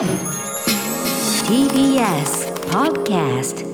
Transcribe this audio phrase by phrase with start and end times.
[0.00, 0.08] TBS
[2.70, 3.66] Podcast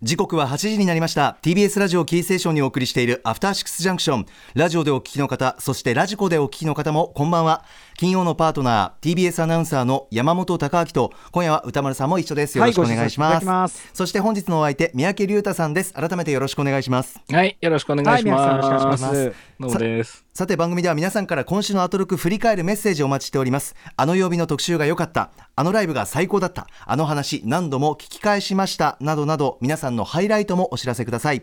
[0.00, 1.36] 時刻は8時になりました。
[1.42, 4.26] TBS ラジオキーステーションにお送りしているアフターシックスジャンクション。
[4.54, 7.64] ラジオでお聞きの方そしてラジコでお聞きの方もこんばんは。
[7.96, 12.58] 金曜のパートナー TBS アナウンサーの山本貴明と今夜は歌丸さんも一緒です。
[12.58, 13.90] よろしくお願いします,、はいます。
[13.94, 15.94] そして本日のお相手三宅龍太さんです。
[15.94, 17.18] 改めてよろしくお願いします。
[17.32, 19.00] はい、よろしくお願いしはい皆さんよろしくお願います。
[19.00, 19.32] します。
[19.58, 20.26] どうもです。
[20.34, 23.74] さて番組では皆さんから今週のアトロク振り返るメッセージをお待ちしております。
[23.96, 25.30] あの曜日の特集が良かった。
[25.54, 26.66] あのライブが最高だった。
[26.84, 28.98] あの話何度も聞き返しました。
[29.00, 31.42] などなど皆さんのハイライトもお知らせください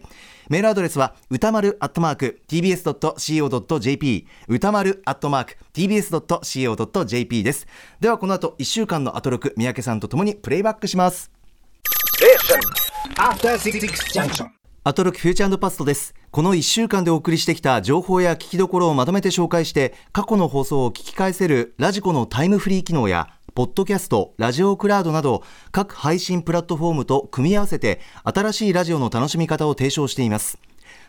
[0.49, 7.67] メールアドレスは歌丸アットマーク tbs.co.jp 歌丸アットマーク tbs.co.jp です
[7.99, 11.31] ではこの後1週間のアトロク三宅さんとともにプレイバックします.
[14.85, 16.13] アトロクフューチャーパストです。
[16.29, 30.57] この1週間でお送りしてきた情報や聞きどころをまとめて紹介して、過去の放送を聞き返せるラジコのタイムフリー機能や、ポッドキャスト、ラジオクラウドなど、各配信プラットフォームと組み合わせて、新しいラジオの楽しみ方を提唱しています。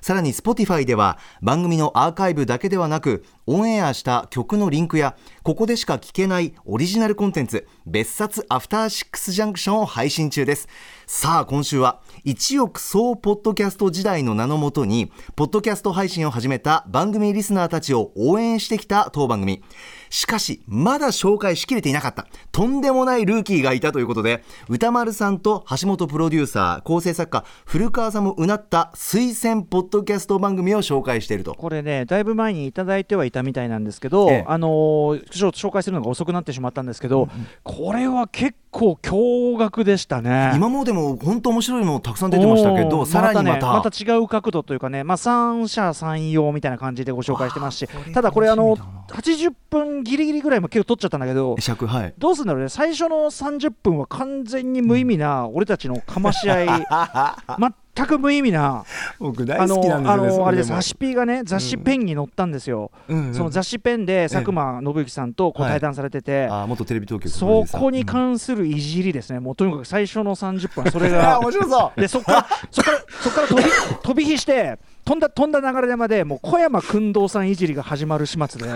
[0.04, 10.68] さらに Spotify では番組のアーカイブだけではなくオンエアした曲のリンクやここでしか聞けないオリジナルコンテンツ別冊アフターシックスジャンクションを配信中です
[11.06, 19.62] さあ今週は一億総ポッドキャスト時代の名のもとにポッドキャスト配信を始めた番組リスナーたちを応援してきた当番組
[20.14, 22.28] しかしまだ紹介しきれていなかった。
[22.52, 31.54] とんでもないルーキーがいたということで歌丸さんと橋本プロデューサー構成作家古川さんもうなった推薦ポッドキャスト番組を紹介していると。
[31.54, 34.44] これねだいぶ前にいただいてはいたみたいなんですけど、ええ。
[34.46, 37.28] あのー紹介するのが遅くなってしまったんですけど、
[37.64, 40.52] これは結構驚愕でしたね。
[40.56, 43.90] 今までも本当面白いのたくさん出てましたけどさらにまた,、ね、また。
[43.94, 52.14] 違う角度というかね、まあ、三者三様みたいな感じでご紹介してますしただこれあの楽しみだ80分ギリギリぐらいも結構取っちゃったんだけど尺はい。
[52.18, 56.68] どうするんだろうね最初の30分は完全に無意味な俺たちのかまし合い
[57.96, 58.84] 全く無意味な
[59.18, 60.72] 僕あのあのあれです。
[60.72, 63.12] ハシピーがね雑誌ペンに載ったんですよ、そ
[63.44, 71.38] の雑誌ペンで佐久間信之さんとこうはい対談されてて、あ元テレビ東京そこに関するいじりですね、もうとにかく最初の30分はそれが。
[71.44, 72.00] 面白そう。
[72.00, 73.70] でそこからそこからそこから飛び
[74.02, 78.68] 飛び火して飛んだ飛んだ流れまでもう小山君堂さんいじりが始まる始末で。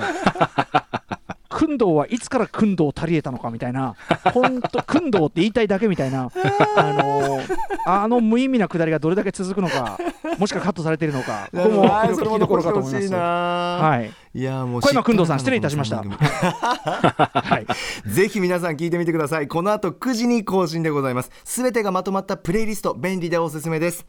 [1.58, 3.96] 君堂はいつから君堂足りえたのかみたいな、
[4.32, 6.30] 本当君堂って言いたいだけみたいな、
[6.76, 7.40] あの
[7.84, 9.98] あの無意味なくだりがどれだけ続くのか、
[10.38, 13.10] もしくはカットされているのか、ここもあーそれも聞きどころかと思います。
[13.10, 13.18] な。
[13.18, 15.96] はい、いやもう小山君堂さん失礼いたしました。
[15.96, 17.66] はい、
[18.08, 19.48] ぜひ皆さん聞いてみてください。
[19.48, 21.32] この後9時に更新でございます。
[21.44, 24.06] すべてがまとまったプレイリスト便利でおすすめです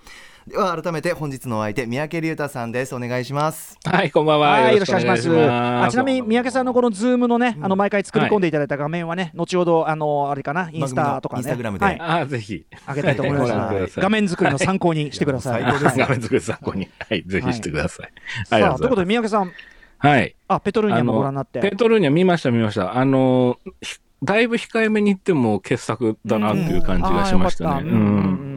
[0.50, 4.50] では改めて本日のお相手三宅龍太さんですお願いしますはい、こんばんは。
[4.50, 5.50] はい、よろしくお願いします。
[5.52, 12.66] あちなみに三宅さんのこのズームのね、あの毎回作り込んでいただいた画面はね、後ほどあのあれかな、インスタとかね、インスタグラムではい、あーぜひ。
[12.88, 15.62] 上げたいと思います画面作りの参考にしてください。
[15.62, 16.90] いやもう最高です画面作り参考に。
[17.08, 18.12] はい、ぜひしてください。
[18.48, 19.52] さあ、ありがということでう三宅さん。
[20.00, 20.36] はい。
[20.48, 22.98] あペトルーニャもご覧になって、ペトルーニャ見ました、見ました。
[22.98, 27.90] あの、ひだいぶ控えめに言っても傑作だなっていう感じがしましたね。
[27.90, 28.49] うん。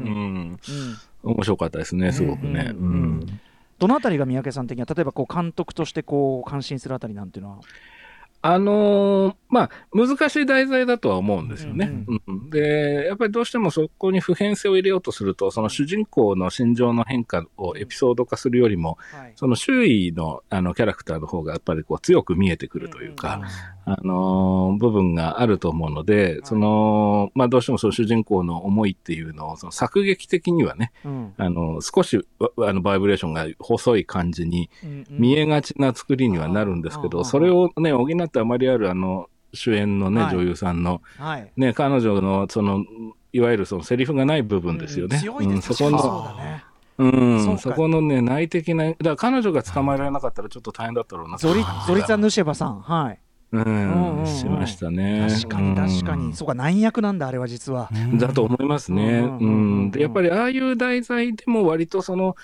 [1.22, 2.72] うん面白かったですね、すごくね。
[2.74, 3.40] ううんん。
[3.78, 7.60] どのあたりが三宅さん的には、例えばこう監督としてこう感心するあたりなんていうのは、
[8.44, 12.04] あのーまあ、難しい題材だとは思うんですよね。
[12.08, 23.40] ううんで、やっぱりどうしてもそこに普遍性を入れようとすると、その主人公の心情の変化をエピソード化するよりも、はいその周囲のあのキャラクターの方がやっぱりこう強く見えてくるというか、
[23.84, 31.34] あのー部分があると思うので、その、まあどうしてもその主人公の思いっていうのを、その作劇的にはね、うん。
[31.36, 35.06] あの、少しわあのバイブレーションが細い感じにうんうん。
[35.10, 40.36] 見えがちな作りにはなるんですけうんど、それをね、補ってあまりあるあの、主演のね、はい。
[40.36, 42.84] 女優さんの、はい、ね、彼女のその、
[43.32, 45.18] いわゆるそのセリフがない部分ですよね。
[45.18, 46.36] 強いです、うんそこの。
[46.98, 53.18] うん、そこのね、内的な、だから彼女が捕まえられなかったらちょっと大変だったろうなゾリゾリツァ・ン、ヌシェバさん、はい、
[53.52, 55.26] うんしましたね。
[55.28, 56.32] 確かに確かに、うん。
[56.32, 57.90] そうか、難役なんだ、あれは実は。
[58.14, 59.20] だと思いますね。
[59.20, 59.90] うん。
[59.90, 62.34] で、やっぱりああいう題材でも割とその、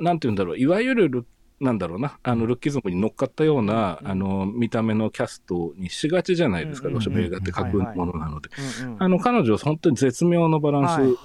[0.00, 1.26] なんて言うんだろう、いわゆるル
[1.60, 8.50] なんだろうな、あの、ルッキズムに乗っかったような、うんあの、見た目のキャストにしがちじゃないですか、うんどうしても映画って書くものなので。
[8.98, 11.18] あの、彼女、本当に絶妙のバランス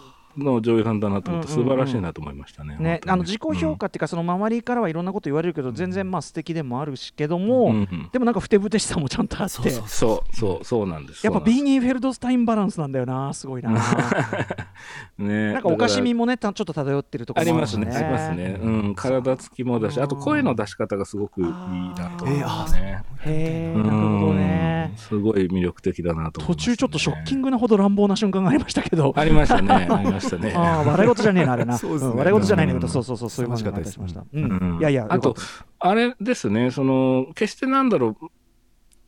[0.44, 1.70] の女優さんだなと思って、うんうんうん。
[1.70, 2.78] 素晴らしいなと思いましたね。
[2.80, 10.66] ね、あの自己評価っていうか、その周りからはいろんなこと言われるけど、全然まあ素敵でもあるしけども、うんうんでもなんかふてぶてしさもちゃんとあって、そうそうそう。
[10.66, 11.26] そうなんです。
[11.26, 13.72] やっぱビーニー・フェルドスタインバランスなんだよな、すごいな。
[15.18, 18.60] ね、なんかおかしみももね、たちょっと漂ってるところもありますね、ありますね。
[18.62, 23.04] うん、体つきもだし、あと声の出し方がすごくいいなと思いますね。
[23.22, 23.84] へえ、うん。
[23.84, 24.94] なるほどね。
[24.98, 26.48] すごい魅力的だなとね。
[26.48, 29.14] 途中ちょっとショッキングなほど乱暴な瞬間がありましたけど。
[29.16, 30.54] ありましたね、 ありましたね。
[30.56, 31.78] ああ、笑い事じゃねえな、あれな。
[31.80, 32.12] そうですね。
[32.12, 32.92] ん笑い事じゃないんだけど、うん。
[32.92, 34.26] そうそうそう、そういう感じがあったりしました。
[34.32, 34.44] うん。
[34.44, 34.80] うん。
[34.80, 35.36] いやいや、あと
[35.80, 38.16] あれですね、その、決してなんだろ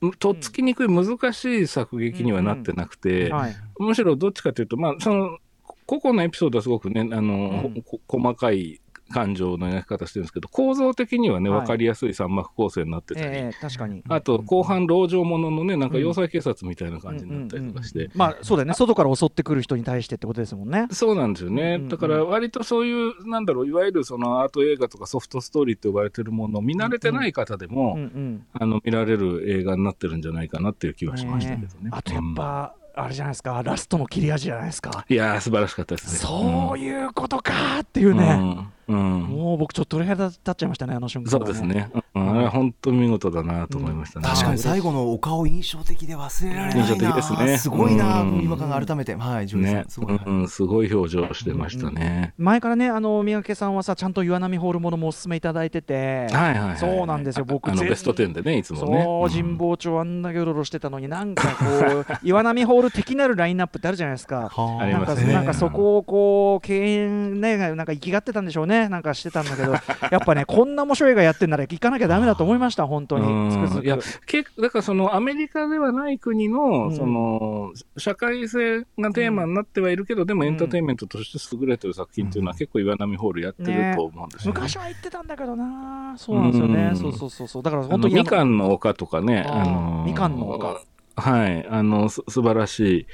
[0.02, 3.32] う、とっつきにくい難しい作劇にはなってなくて。
[3.80, 5.38] むしろどっちかというと、まあ、その、
[5.86, 7.82] 個々のエピソードはすごくね、あの、うん。
[7.84, 14.04] こ細かい感情の描き方してるんですけど、構造的にはね、はいわかりやすい三幕構成になってたり、ええ、確かに。
[14.10, 20.88] あと、後半、籠城もののね、なんか要塞警察みたいな感じになったりとかして、まあ、そうだよね、外から襲ってくる人に対してってことですもんね。
[20.92, 21.80] そうなんですよね。
[21.88, 28.46] だから割とそういう、なんだろう、いわゆるそのアート映画とかソフトストーリーって呼ばれてるものを見慣れてない方でも、うんうん。
[28.54, 31.90] あの見られる映画になってるんじゃないかなっていう気はしましたけどね。
[31.92, 35.06] あとやっぱ、あれじゃないですか、ラストの切れ味じゃないですか。
[35.08, 36.20] うんいやー、素晴らしかったですね。
[36.20, 38.68] そういいうことかーっていうね。
[38.88, 39.24] うん。
[39.24, 41.62] うんもう僕ちょっと鳥肌立っちゃいましたね、あの瞬間、そうです。
[41.64, 41.90] ね。
[42.14, 42.30] うん。
[42.32, 44.28] あれは本当見事だなと思いましたね。
[44.28, 46.82] 確かに最後のお顔印象的で忘れられないな。
[46.86, 47.58] 印象的ですね。
[47.58, 48.40] すごいな、うん。
[48.42, 49.16] 今から改めて。
[49.16, 52.34] はいジョイさん、ね、すごい、うん、すごい表情してましたね。
[52.38, 56.78] 前からね、あの三宅さんはさ、ちゃんと岩波ホールものもおすすめいただいてて、はいはいはい。
[56.78, 57.46] そうなんですよ。
[57.46, 59.04] 僕全あのベスト10でね、いつもね。
[59.04, 64.50] そう、神保町あんだけうろうろしてたのに、なんかこう、岩波ホール的なるラインナップってあるじゃないですか。
[64.50, 65.34] は ありなんかますね。
[65.34, 69.74] なんかそこをこう敬遠ねなんか生きがってたんでしょうねなんかしてたんだけど
[70.12, 73.52] やっぱねこんな面白い映画やってんなら行かなきゃダメだと思いました本当に。
[73.52, 73.78] つくづく。
[73.80, 76.96] うんいや結だからそのアメリカではない国の,、うん。
[76.96, 84.60] その社会性がテーマになってはいるけど、でもエンターテインメントとして優れてる作品っていうのは結構岩波ホールやってると思うんですよ、ね。
[84.60, 86.14] 昔は言ってたんだけどな。
[86.18, 86.90] そうなんですよね。
[86.90, 86.96] うん。
[86.96, 87.64] そうそうそうそう。
[87.64, 90.82] だからあ本当にのみかんの丘とかね、あのみかんの丘。
[91.16, 93.06] はい、あのす素晴らしい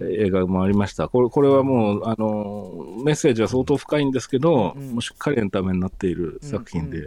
[0.00, 1.08] 映画もありました。
[1.08, 4.92] これこれはもうあのメッセージは相当深いんですけど、うん。
[4.92, 7.02] もうしっかりエンタメになっている作品で、う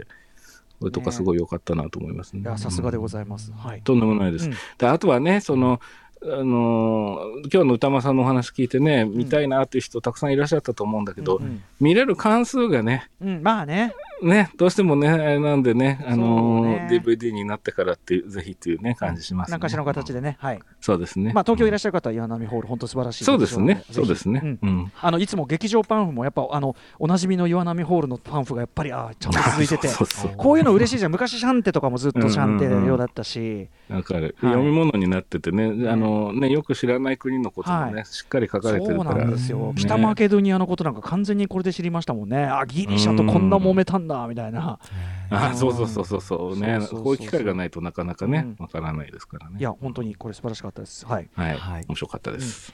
[0.80, 2.40] これとかすごい良かったなと思いますね。
[2.40, 3.52] いやさすがでございます。
[3.52, 3.82] はい。
[3.82, 4.46] とんでもないです。
[4.46, 4.54] うん。
[4.78, 5.80] であとはね、その、
[6.22, 16.88] あのー今日の歌間さんのお話聞いてね、見たいなっていう人たくさんいらっしゃったと思うんだけど、うん見れる関数がね、うんまあねね、どうしてもね、あれなんでね、あのーそうね。
[16.90, 19.52] DVD になってからっていう、ぜひっていうね、感じしますね。
[19.52, 20.60] 何かしらの形でねはい。
[20.80, 21.32] そうですね。
[21.32, 23.84] まあ東京いらっしゃる方は岩波ホール本当素晴らしいそうですね。
[23.90, 24.40] そうですね。
[24.42, 24.58] うん。
[24.62, 24.92] うん。
[25.00, 29.88] あのいつも劇場パンフもやっぱあのおなじみの岩波ホールのパンフがやっぱりあーちゃんと続いてて。
[29.88, 30.36] そうそうそう。
[30.36, 31.12] こういうの嬉しいじゃん。
[31.12, 34.52] 昔シャンテとかもずっとシャンテのようだったし、わかる、はい。
[34.52, 38.04] 読み物になっててね、あのね、よく知らない国のこともね、はい。
[38.06, 39.24] しっかり書かれてそうなるから。
[39.26, 39.74] んですよ、ね。
[39.76, 42.44] 北マケドニアのことなんか完全にこれで知りましたもんね。
[42.44, 44.78] あギリシャとこんな揉めたんだみたいな、
[45.30, 46.58] あそうそうそうそうそう。
[46.58, 46.80] ね。
[46.90, 48.32] こういう機会がないとなかなかうん。
[48.32, 49.56] ねわからないですからね。
[49.58, 51.06] いや本当にこれ素晴らしかったです。
[51.06, 51.28] はい。
[51.34, 51.84] はい、はい。
[51.86, 52.72] 面白かったです、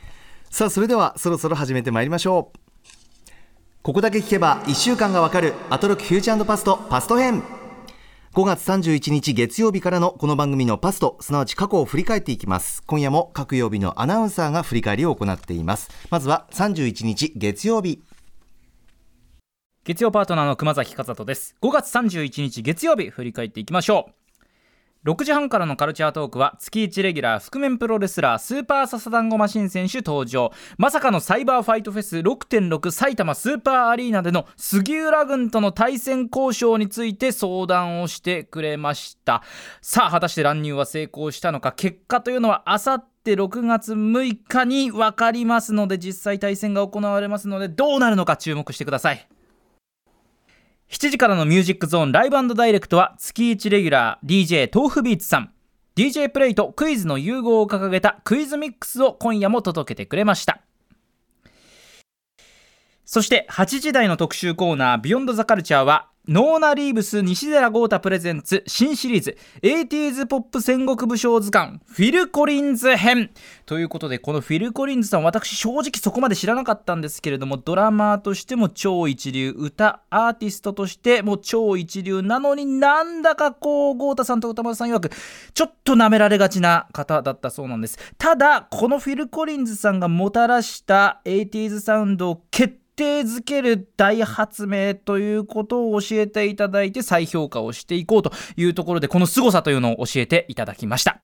[0.50, 2.58] さあそれではそろそろ始めてまいりましょう。
[3.82, 7.42] ここだけ聞けば1週間がわかるアトロックフューチャーパストパスト編
[8.34, 12.82] 5月31日月曜日からのこの番組のパストすなわち過去を振り返っていきます。
[12.84, 15.88] 今夜も各曜日のアナウンサーが振り返りを行っています。
[16.10, 18.02] まずは31日月曜日
[19.84, 21.56] 月曜パートナーの熊崎和人です。
[21.60, 24.08] 5月31日月曜日振り返っていきましょ
[25.04, 25.10] う。
[25.10, 30.52] 6時半からのカルチャートークは月1レギュラー覆面プロレスラースーパーササダンゴマシン選手登場。
[30.78, 39.42] まさかのサイバーファイトフェス6.6埼玉スーパーアリーナでの杉浦軍との対戦交渉について相談をしてくれました。
[39.82, 41.72] さあ果たして乱入は成功したのか。
[41.72, 49.28] 結果というのはあさって6月6日に分かりますので実際対戦が行われますのでどうなるのか注目してください。
[50.94, 55.52] 7時からのミュージックゾーンライブダイレクトは月1レギュラー DJ 豆腐ビーツさん。
[55.96, 60.60] DJ プレイとクイズの融合を掲げたクイズミックスを今夜も届けてくれました。
[63.04, 73.30] そして8時台の特集コーナービヨンドザカルチャーはノーナ・リーブス西寺豪太プレゼンツ新シリーズ 80s ポップ戦国武将図鑑フィル・コリンズ編。
[73.66, 85.10] ということでこのフィル・コリンズさん私正直そこまで知らなかったんですけれどもドラマーとしても超一流歌アーティストとしても超一流なのになんだかこう豪太さんと歌丸さん曰く
[85.52, 87.98] ちょっと舐められがちな方だったそうなんです。
[88.16, 101.20] ただこのフィル・コリンズさんがもたらした 80s サウンドを決定づける大発明ということを教えていただいて再評価をしていこうというところでこの凄さというのを教えていただきました。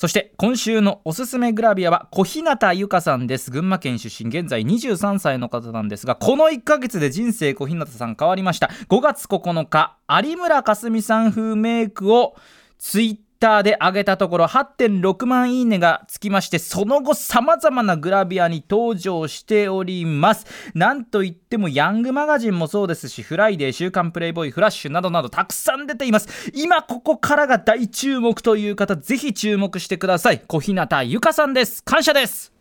[0.00, 3.50] そして今週のおすすめグラビアは小日向由香さんです。
[3.50, 8.70] 群馬県出身現在23歳の方なんですがこの1ヶ月で人生小日向さん変わりました。
[8.88, 12.34] 5月9日有村架純さん風メイクを
[12.78, 20.46] ツイッターで上げたところ8.6万いいねがつきましてその後さまざまなグラビアに登場しております。
[20.74, 26.52] なんといってもヤングマガジンもそうですしフライデー週刊プレイボーイフラッシュなどなどたくさん出ています。
[26.54, 30.40] 今ここからが大注目という方ぜひ注目してください。
[30.46, 31.82] 小日向ゆかさんです。
[31.82, 32.52] 感謝です。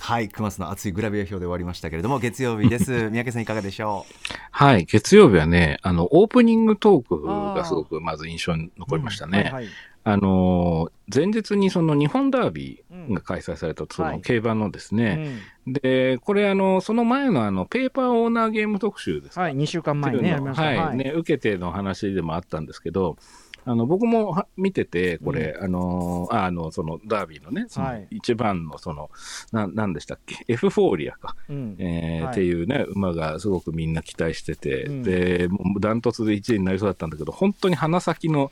[0.00, 3.10] はい熊須の熱いグラビア表で終わりましたけれども月曜日です。
[3.10, 4.06] 三宅さんいかがでしょ
[4.52, 4.86] はい。
[4.86, 7.22] 月曜日はね、あの、オープニングトーク
[7.54, 9.42] がすごくまず印象に残りましたね。
[9.42, 9.66] はいはい
[10.10, 14.16] あのー、前日にその日本ダービーが開催された、そはい。
[14.16, 15.72] の競馬のですね、うん。
[15.74, 19.42] で、これあの、その前のあの、ペーパーオーナーゲーム特集ですか？
[19.42, 20.38] はい、2週間前にね。
[20.40, 23.16] はい、ね、受けての話でもあったんですけど、
[23.64, 28.06] あの、僕もは見てて、これ、あのー、ああの、その、ダービーのね、そのはい。
[28.10, 29.10] 一番の、その、
[29.52, 31.76] な、なんでしたっけ、エフフォーリアか、うん。
[31.78, 32.32] えーはい。
[32.32, 35.02] っていうね、馬がすごくみんな期待してて、うん。
[35.02, 38.50] で、もうダントツで1位になりそうだったんだけど、本当に鼻先の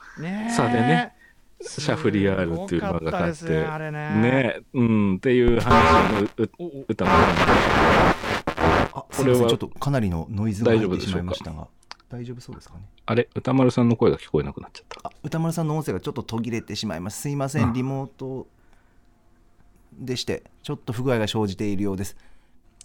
[0.55, 1.13] 差でね、
[1.61, 4.09] シャフリヤールっていう馬がすごかって、ねあれね。
[4.21, 11.67] ね、うん、っていう話をねうう歌もあこれはちょっとかなりのノイズが入ってしまいましたが。
[12.09, 12.81] 大丈夫そうですかね？
[13.05, 15.09] あれ、歌丸さんの声が聞こえなくなっちゃった。
[15.09, 17.21] あ歌丸さんの音声がちょっと途切れてしまいます。
[17.21, 18.47] すいませんリモート
[19.93, 22.15] でしてちょっと不具合が生じているようです。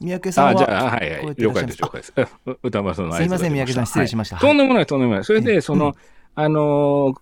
[0.00, 1.34] 三宅さんはあ、じゃあ、はいはい。
[1.36, 2.12] 了解です、了解です。
[2.46, 4.36] う 歌丸さんの合図すいません三宅さん失礼しました。
[4.36, 4.48] はい。
[4.48, 5.24] とんでもない、とんでもない。
[5.24, 5.94] それえで、その、
[6.34, 7.16] あのー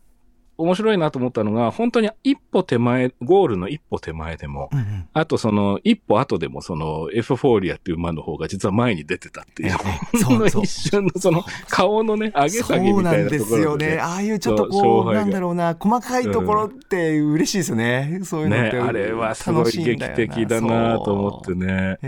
[0.60, 9.72] 面白いなと思ったのが、本当に一歩手前、ゴールの一歩手前でも、うんうんあとその、一歩後でも、その、エフフォーリアっていう馬の方が実は前に出てたっていう。
[10.18, 13.98] そうそう 一瞬のその、顔のね、上げ下げみたいなところそうなんですよね。
[14.00, 18.20] ああいうちょっとこう、なんだろうな、細かいところって嬉しいですよね。
[18.22, 18.76] そういうのって。
[18.76, 21.98] ね、あれはすごい劇的だなと思ってね。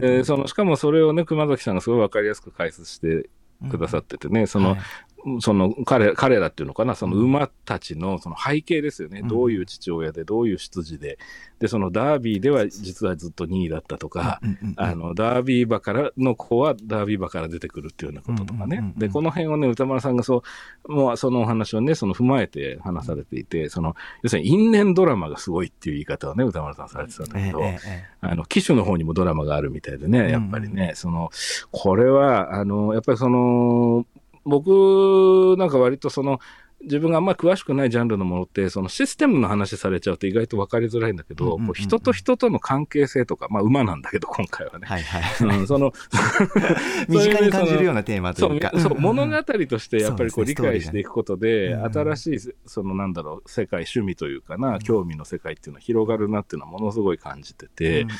[0.00, 3.28] で、その、しかもそれをね、熊崎さんがすごいわかりやすく解説して
[3.70, 4.78] くださっててね、その、はい
[5.40, 9.28] その彼彼らっていうのかな、その馬たちのその背景ですよね、うん。
[9.28, 11.18] どういう父親で、どういう出自で、
[11.58, 14.74] でそのダービーでは実はずっと2位だったとか、うんうんうん。
[14.76, 18.92] あのダービー馬からの子はダービー馬から出てくるっていうようなこととかね、うんうんうん。
[18.92, 20.42] うんでこの辺をね、歌丸さんがそ
[20.84, 27.60] う、もうそのお話をね、その踏まえて話されていて、その要するに因縁ドラマがすごいっていう言い方をね、歌丸さんされてたんだけど、
[28.20, 31.30] あの、機種の方にもドラマがあるみたいでね、やっぱりね、うその、
[31.70, 34.06] これは、あの、やっぱりその、
[34.48, 36.38] 僕なんか割とその、
[36.82, 44.86] 自分があんまり詳しくないジャンルのものって、そのシステムの話されちゃうと意外と分かりづらいんだけど、うんうんうんう人と人との関係性とか、まあ馬なんだけど、今回はね。
[44.86, 45.58] はいはい。
[45.58, 45.92] うん、その、
[47.08, 48.72] 身近に感じるようななテーマとそいううか。
[48.76, 58.16] そう、んんん物語としてやっぱりこう理解していくことで、ストーリーがね新しい、そのなんだろう、世界、趣味というかな、興味の世界っていうのは広がるなっていうのはものすごい感じてて、うんうん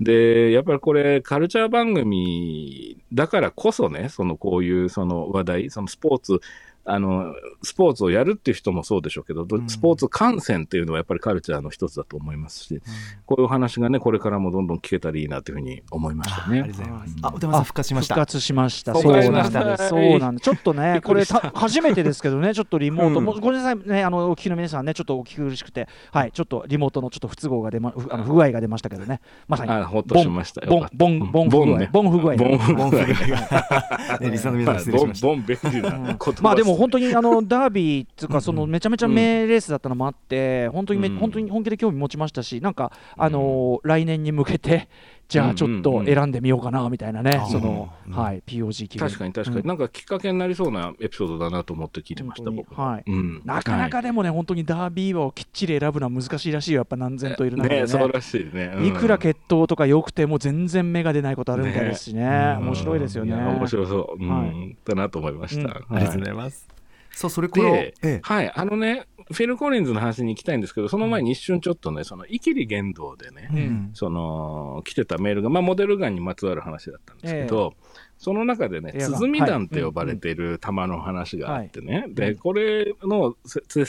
[0.00, 6.40] で、やっぱりこれ、カルチャー番組だからこそね、そのこういうその話題、そのスポーツ、
[6.88, 12.80] あの、スポーツをやるっていう人もそうでしょうけど、スポーツ観戦っていうのはやっぱりカルチャーの一つだと思いますし、
[13.26, 16.60] こういうお話がね、これからもどんどん聞けたらいいなというふうに思いましたね。
[16.60, 17.16] あありがとうございます。
[17.22, 18.14] あ、歌丸さん復活しました。
[18.14, 18.96] 復活しました。
[18.96, 19.88] おそうなんです。
[19.88, 20.44] そうなんです。
[20.44, 29.70] ちょっとびね、これた初めてですけどね、ちょっとリモート、うんもうごめんなさいね、あのお聞きの皆さんね、ちょっとお聞き苦しくて、はい、ちょっとリモートのちょっと不都合が出ま、ふあの不具合が出ましたけどね、まさに。
[29.70, 30.68] あ、ほっとしましたよ。
[30.70, 32.36] ボン、ボン、ボン不具合、ボン不具合。
[32.36, 35.26] ボン不具合ボンスナーの皆さん失礼しました。
[35.26, 38.70] ボン、ボン便利な言葉まあでも本当当にあのダービーっていうかそのうん。
[38.70, 44.88] めちゃめちゃ名レースだったのもあって本当にめうん本当に本気で興味持ちましたしなんかあのー来年に向けて
[45.28, 47.38] じゃあちょっと選んでみようかなみたいなね。
[47.44, 49.68] うんそのうんはい POG 気分確かに確かに、うん。
[49.68, 52.74] なんかきっかけになりそうなエピソードだなと思って聞いてました、僕。
[52.74, 53.04] はい。
[53.06, 53.42] うん。
[53.44, 56.72] なかなかでもね本当にダービー馬をきっちり選ぶのは難しいらしい。
[56.72, 58.72] よやっぱ何千といる中でね、そうねらしいね。
[58.74, 58.86] うん。
[58.86, 62.22] いくら血統とか良くても全然芽が出ないことあるみたいですしね。
[62.22, 63.32] ね面白いですよね。
[63.32, 64.28] や面白そう、うん。
[64.28, 65.84] はいだなと思いました。
[65.90, 65.96] うん。
[65.96, 66.68] ありがとうございます。
[67.18, 68.20] そう、それから、でええ。
[68.22, 73.90] はい、あのね、フィル・コリンズの話に行きたいんですけど、その前に一瞬ちょっとね、その、イキリ言動でね、うん。
[73.94, 77.74] その、来てたメールが、まあ、モデルガンにまつわる話だったんですけど、
[78.16, 82.14] その中でね、鼓弾って呼ばれている弾の話があってね、い。
[82.14, 83.86] で、これの説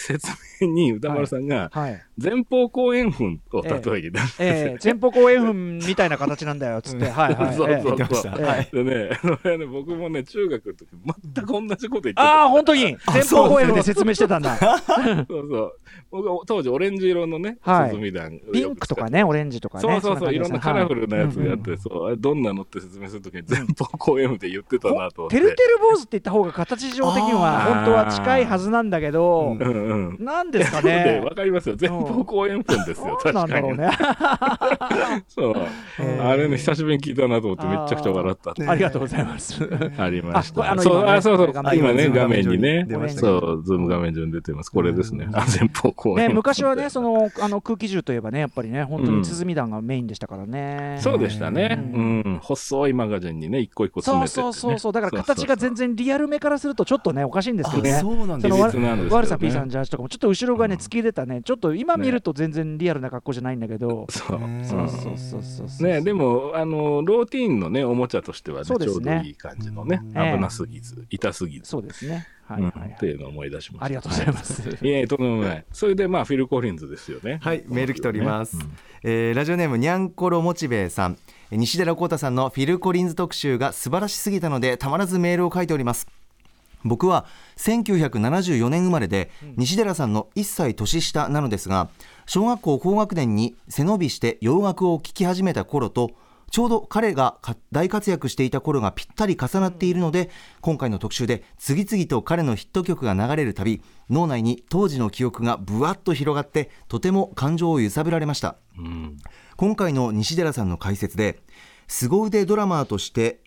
[0.61, 8.29] 明に歌丸さんが、はい前方後円墳を例えにええ前方後円墳みたいな形なんだよっつってはいはいそうええそうそう言ってました。
[8.29, 8.69] ええはい。
[8.71, 10.87] でね、それね、僕もね、中学の時、
[11.33, 12.21] 全く同じこと言ってた。
[12.23, 12.97] ああ、本当に？
[13.05, 14.57] あ前方後円で説明してたんだ。
[14.57, 15.73] そうそう。
[16.11, 18.39] 僕は当時オレンジ色のね、はい鼓弾。
[18.51, 19.81] ピンクとかね、オレンジとかね。
[19.81, 25.35] そうそうそう、いろんなカラフルなやつがあっはて、そう、あれどんなのって説明するときに前方後円で言ってたなとて。
[25.37, 30.25] てるてる坊主って言った方が形上的には本当は近いはずなんだけどう、んうん。
[30.25, 31.35] なんですかでね わ。
[31.35, 31.75] かりますよ。
[31.79, 33.45] 前方方公園分ですよ、確かに。
[33.45, 33.89] んだろうね。
[35.27, 35.55] そう。
[35.99, 39.61] えーあれね、久しぶりに聞いたなと思ってめちゃくちゃ笑ったありがとうございます。
[39.97, 40.77] ありました。
[40.81, 41.63] そう、今ねあ、そうそう画。
[41.63, 42.85] 面今ね、今画面にね
[43.15, 44.71] そう、ズーム画面上に出てます。
[44.71, 45.27] これですね。
[45.33, 46.35] あ、前方公ね、園。
[46.35, 50.97] 昔はね、そのあの空気銃といえばね、やっぱりね、本当に鼓団がメインでしたからね。
[50.99, 51.79] そうでしたね。
[51.93, 52.39] ううん。
[52.41, 54.43] 細いマガジンにね、一個一個詰そうめてってね。
[54.43, 57.91] そうそうそう、だから形が全然リアルめからすると、ちょっとね、おかしいんですけどね。
[57.93, 64.07] そうなんです技術なんですけどねワルサ P さんジャージとかもちょっと後ろがね突き出たねちょっと今見ると全然リアルな格好じゃないんだけど。
[64.09, 64.39] そう。
[64.63, 70.33] そうそうそうそうそうね、でも、あの、ローティーンのね、おもちゃとしてはね、ちょそうどいい感じのね、ええ。
[70.35, 72.27] 危なすぎず、痛すぎず、そうですね。
[72.45, 72.79] はいうんはい。
[72.79, 73.85] はいっていうのを思い出しました。
[73.85, 74.69] ありがとうございます。
[74.69, 74.89] い。
[74.89, 75.65] え、とんでもない。
[75.71, 77.39] それで、まあ、フィル・コリンズですよね。
[77.41, 81.17] はい、メール来ております、うんえーラジオネームにゃんころモチベさん。
[81.51, 86.07] えー西寺郷太さんのフィル・コリンズ特集が素晴らしすぎたのでたまらずメールを書いております
[86.83, 87.25] 僕は
[87.57, 91.89] 1974年生まれで、西寺さんの1歳年下なのですが
[92.25, 96.11] 小学校高学年に背伸びして洋楽を聴き始めた頃と
[96.51, 100.29] ちょうど彼がか大活躍していた頃がぴったり重なっているので
[100.61, 108.55] 今回の特集で次々と彼のヒット曲が流れるたび脳内に当時の記憶がぶわっと広がってとても感情を揺さぶられました。
[108.77, 109.17] うん。
[109.57, 111.39] 今回の西寺さんの解説で
[111.87, 113.41] 凄腕ドラマーとして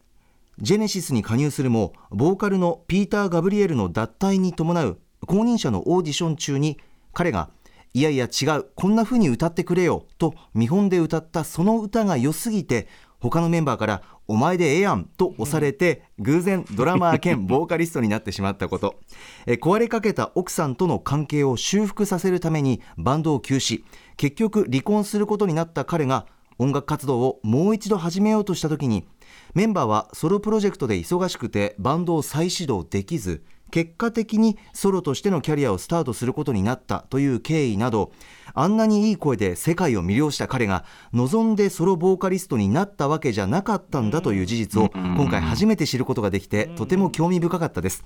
[0.62, 6.78] ジェネシスに加入するもボーカルのピーター・ガブリエルの脱退に伴う公認者のオーディション中に
[7.12, 7.50] 彼が
[7.95, 12.87] いやいや違うこんな風に歌ってくれよと見本で歌ったその歌が良すぎて
[13.19, 19.00] 他のメンバーからお前でええやんと押されて偶然ドラマー兼ボーカリストになってしまったこと。
[19.47, 23.83] え壊れかけた奥さんとの関係を修復させるためにバンドを休止。
[24.16, 26.26] 結局離婚することになった彼が
[26.59, 29.07] 音楽活動をもう一度始めようとした時に
[29.54, 33.42] メンバーはソロプロジェクトで忙しくてバンドを再始動できず
[33.73, 38.12] 結果的にソロとしてのキャリアをスタートすることになったという経緯など
[38.55, 48.05] あんなにいい声で世界を魅了した彼が望んでソロボーカリストになったわけじゃなかったんだという事実を今回初めて知ることができてとても興味深かったです。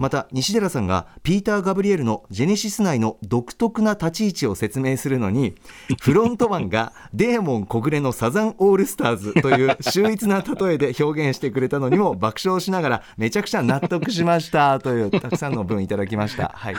[0.00, 5.54] また西寺さんがピーター・ガブリエルのジェネシス内の独特な立ち位置を説明するのに
[6.00, 16.52] フロントマンがデーモン小暮のサザンオールスターズという秀逸な例えで表現してくれたのにも爆笑しながらめちゃくちゃ納得しましたというたくさんの文いただきました。
[16.54, 16.74] はい、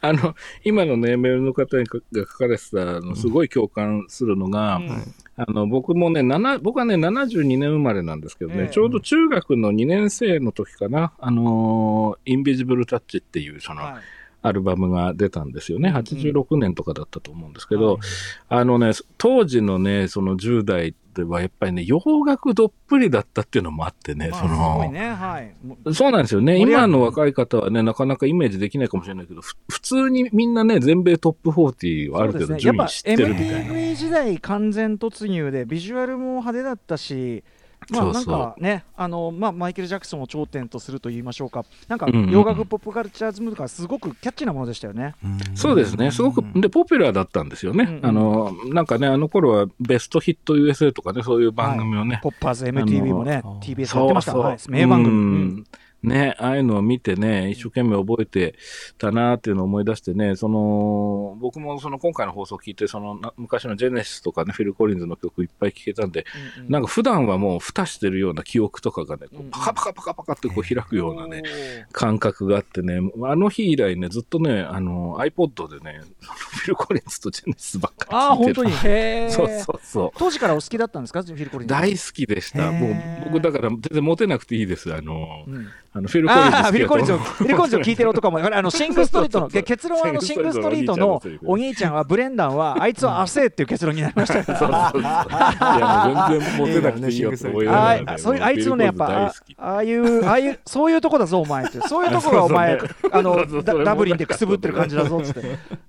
[0.00, 4.80] あの、今のね、メールの方が書かれてたの、すごい共感するのが、
[5.36, 13.94] あの、僕もね、7僕はね、72年生まれなんですけどね、ええちょうど中学の2年生の時かな、あのーインビジブルタッチっていう、その、はい。
[14.40, 15.90] アルバムが出たんですよね。
[15.90, 17.98] 86年とかだったと思うんですけど、はい。
[18.48, 26.58] あのね、当時のね、その10代ではやっぱりね、洋楽どっぷりだったっていうのもあってね、まあその、すごいねはいもそうなんですよね。
[26.58, 33.74] 今の若い方はね、なかなかイメージできないかもしれないけど、ふ普通にみんなね、全米トップ40はある程度順位知ってるみたいな。
[33.74, 37.42] MTV 時代完全突入でビジュアルも派手だったし
[37.90, 41.64] まあなんかねあの、まあ、マイケル・ジャクソンを頂点とすると言いましょうか。
[41.88, 45.14] なんか洋楽ポップカルチャーズムードがすごくキャッチーなものでしたよね。
[45.54, 46.10] そうですね。
[46.10, 47.84] すごく、で、ポピュラーだったんですよね。
[47.84, 48.06] うんうん。
[48.06, 54.32] あの、なんかね、あの頃はベストヒット USA とかね、そういう番組をね、ポッパーズ MTV もね TBS やってました。
[54.32, 54.50] そうそう。
[54.50, 55.64] はい、名番組、ううんん
[56.02, 58.54] ね、ああいうのを見てね、一生懸命覚えて
[58.98, 66.24] たなっていうのを思い出してね、その、僕もその今回の放送を聞いて、そのな昔のジェネシスとかね、フィル・コリンズの曲いっぱい聴けたんで、
[66.58, 66.70] うんうん。
[66.70, 69.50] なんか普段はもう蓋してるような記憶とかがね、こうんううん。
[69.50, 71.84] パカパカパカパカってこう開くようなね、おー。
[71.92, 78.70] 感覚があってね、あの日以来ね、ずっとね、あの、iPod でね、 フィル・コリンズとジェネシスばっかりああ本聴いてる当に？
[78.88, 79.80] へえそうそう。
[79.82, 80.10] そう。
[80.16, 81.24] 当時からお好きだったんですか？
[81.24, 81.74] フィル・コリンズ。
[81.74, 82.70] 大好きでした。
[82.70, 82.94] もう
[83.32, 84.94] 僕だから全然モテなくていいです。
[84.94, 94.44] あの、うんあのフィル・コリンズフィル・コリンズフィル・コリンズを聞いてる男も、 あのシング・ストリートの、結論はあのシング・ストリートのお兄ちゃんは、ブレンダンは、あいつは汗っていう結論になりましたよ。
[94.46, 95.00] そうそうそう。
[95.00, 97.66] いや全然モテなくていいよと思い。
[97.66, 102.78] ながあらね、あそういうあいつのね、やっぱ、あああいう、ああいう、そういうとこだぞ、お前って、そういうとこがお前、
[103.10, 103.46] あの
[103.84, 105.32] ダブリンでくすぶってる感じだぞって。
[105.32, 105.40] そう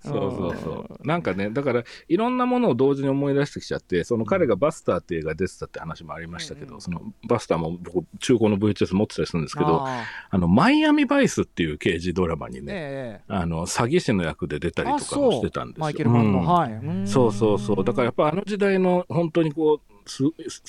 [0.01, 1.07] そうそう。
[1.07, 15.81] なんかね、だから、いろんなものを同時に思い出してきちゃって、その彼がバスターって映画出てたって話もありましたけど、そのバスターも僕、中古の VHS 持ってたりするんですけど、ああの、マイアミバイスっていう刑事ドラマにーね、ええあの、詐欺師の役で出たりあ、とかもしてたんですよ。
[15.81, 16.45] マイケル・マンの、うん。
[16.45, 16.71] はい。
[16.71, 17.07] うん。
[17.07, 17.83] そうそうそう。
[17.83, 20.23] だからやっぱあの時代の本当にこう、す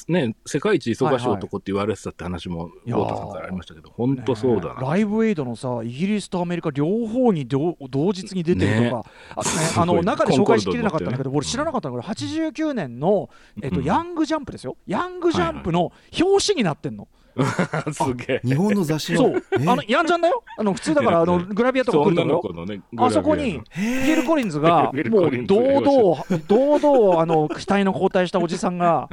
[0.08, 4.80] ね、世界一忙しい男って言われてたって話も、太さんからありましたけど、本当そうだな。
[4.80, 13.30] ライブエイドのさ、イギリスとアメリカ両方に同同日に出てるとか、あねあのすごい中で紹介しきれなかったんだけど、ね俺知らなかったのが、89年の、
[13.62, 13.84] えっとうん。
[13.84, 17.08] ヤングジャンプですよ、ヤングジャンプの表紙になってんの。
[17.92, 18.40] すげえ。
[18.44, 19.42] 日本の雑誌のそう。
[19.52, 19.66] え？
[19.66, 20.42] あのやんちゃんだよ？
[20.58, 29.08] あの普通だからあのグラビアとか来ると女ころの子のね、あそこにグフィル・ コリンズがもう堂々堂々あの期待の交代したおじさんが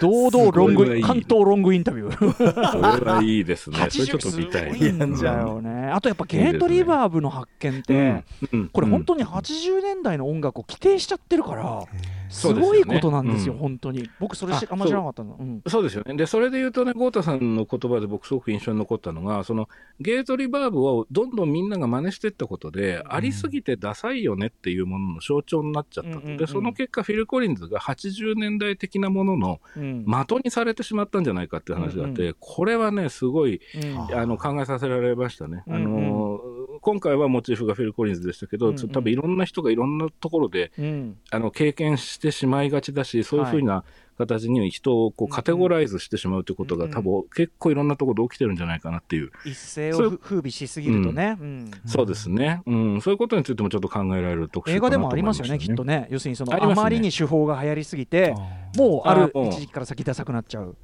[0.00, 2.98] 堂々ロング関東ロングインタビュー。
[2.98, 3.78] それはいいですね。
[3.90, 4.72] それちょっと見たい。
[4.72, 5.08] 80すごい。
[5.08, 5.90] んだよね。
[5.92, 8.24] あとやっぱゲートリバーブの発見って、
[8.72, 11.82] これ本当に80年代の音楽を規定しちゃってるから、
[12.28, 13.58] すごいことなんですよ、うん。
[13.60, 14.08] 本当に。
[14.20, 16.14] 僕それしああんま知らなかったの、うん、そうですよね。
[16.16, 19.68] で、それで言うとね、豪太さんの言葉で僕すごく印象に残ったのが、その
[20.00, 30.04] ゲートリバーブをどんどんみんなが真似していったことで、ありすぎてダサいよねっていうものの象徴になっちゃったで、その結果、フィル・コリンズが80年代的なもののうん。
[30.26, 34.16] 的にされてしまったんじゃないかっていう話があって、うんこれはね、すごいうん。
[34.16, 35.62] あの考えさせられましたね。
[35.66, 36.40] うんあの
[36.80, 38.88] 今回はモチーフがフィル・コリンズでしたけど、うんうん。
[38.88, 41.16] 多分いろんな人がいろんなところでうん。
[41.30, 43.84] あの経験してしまいがちだし、そういうふうな
[44.16, 46.96] 形に人をこうカテゴライズしてしまうということが、うんうん。
[46.96, 51.70] 多分結構いろんなところで起きてるんじゃないかなっていう、一世そうをふ風靡しすぎるとね、うん。
[51.86, 58.34] そうですね、うん、そういうことについてもちょっと考えられる特集かなと映画でもありますよね、きっとね、要するにそのあまりに手法が流行りすぎて、
[58.76, 60.76] もうある一時期から先ダサくなっちゃう。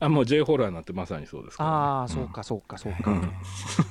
[0.00, 3.12] あもう J ホラーなんてまさにそうですね、ああ、そうか、そうか、そうか。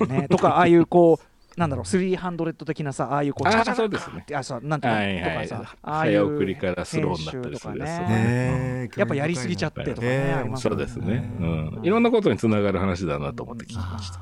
[0.02, 1.26] うんね、とか、ああいうこう、
[1.58, 7.80] なんだろう、300的なさ、ああいうこう、チャチャチャあそうなんていうのはいはいとかさ、ああいう早送りからスローになったりする
[8.98, 14.20] やっぱやりすぎちゃってとかそうですね、うん、いろんなことにつながる話だなと思って聞きました。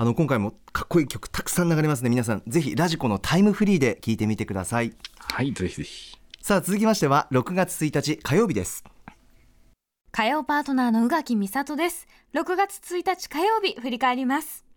[0.00, 6.16] あの今回もかっこいい曲たくさん流れますので皆さんぜひラジコのタイムフリーで聞いてみてくださいはい、ぜひぜひ。
[6.40, 8.84] さあ続きましては6月1日火曜日です
[10.12, 14.67] 火曜パートナーの宇垣美里です6月1日火曜日振り返ります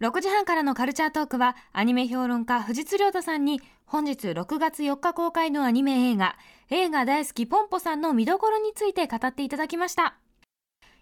[0.00, 6.36] 6時半からのカルチャートークはアニメ評論家藤津亮太さんに本日6月4日公開のアニメ映画
[6.68, 10.16] 映画大好きポンポさんの見どころについて語っていただきました。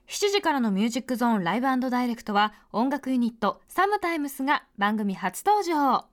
[0.06, 6.04] 7時からのミュージックゾーンライブダイレクトは音楽ユニットサムタイムスが番組初登場。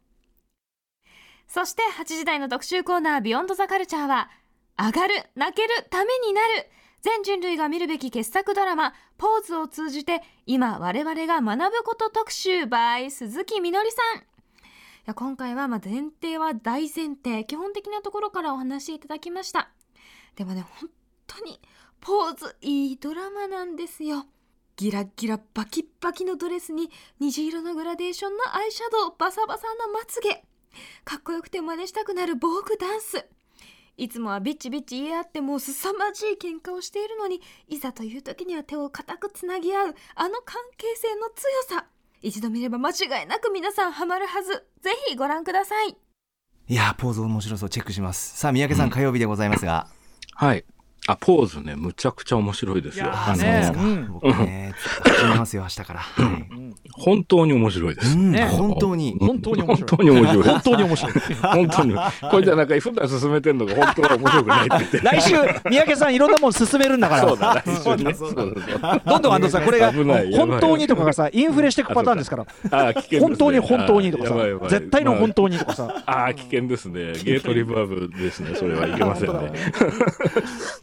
[1.48, 4.30] そして8時台の特集コーナービヨンドザカルチャーは
[4.80, 6.48] 上がる泣けるためになる。
[7.02, 13.98] 全人類が見るべき傑作ドラマポーズを通じて今我々が学ぶこと特集 by 鈴木みのりさ
[15.10, 15.14] ん。
[15.16, 19.72] 今回はま前提は大前提基本的なところからお話しいただきました。
[20.36, 20.90] でもね本
[21.26, 21.60] 当に
[22.00, 24.26] ポーズいいドラマなんですよ。
[24.76, 30.44] ギラギラバキッバキのドレスに虹色のグラデーションのアイシャドウバサバサのまつげ。
[31.04, 33.26] かっこよくて真似したくなる防具ダンス。
[33.98, 41.86] いつもはビッチビッチ言い合ってもう凄まじい喧嘩をしているのにいざという時には手を固くつなぎ合うあの関係性の強さ。
[42.24, 44.66] 一度見れば間違いなく皆さんハマるはず。
[44.82, 45.96] ぜひご覧ください。
[46.68, 47.70] いやーポーズ面白そう。
[47.70, 48.38] チェックします。
[48.38, 49.88] さあ三宅さん、火曜日でございますが。
[50.36, 50.64] はい。
[51.08, 53.08] あ、ポーズね、むちゃくちゃ面白いですよ。
[53.12, 54.08] あの、ねうん。
[54.14, 58.16] 僕ね始めますよ明日から、はい本当に面白いです。
[58.50, 59.16] 本当に。
[59.20, 59.94] 本当に面白い。
[59.94, 60.44] 本当に面白い。
[60.44, 61.14] 本当に面白い。
[61.42, 61.96] 本当に。
[62.30, 64.98] これじゃなんか普段進めてんのが 本当は面白くないって言って。
[65.00, 65.36] 来週
[65.70, 67.22] 三宅さんいろんなもん進めるんだから。
[67.22, 67.96] そうだ、来週
[69.06, 72.46] どんどんあのさこれが本当にとかがさインフレしていくパターンですから。
[72.70, 74.36] だあ、危険本当に本当にとかさ
[74.70, 76.04] 絶対の本当にとかさ。
[76.06, 77.14] ああ、危険ですね。
[77.24, 78.56] ゲートリバーブですね。
[78.56, 79.52] それはいけませんね。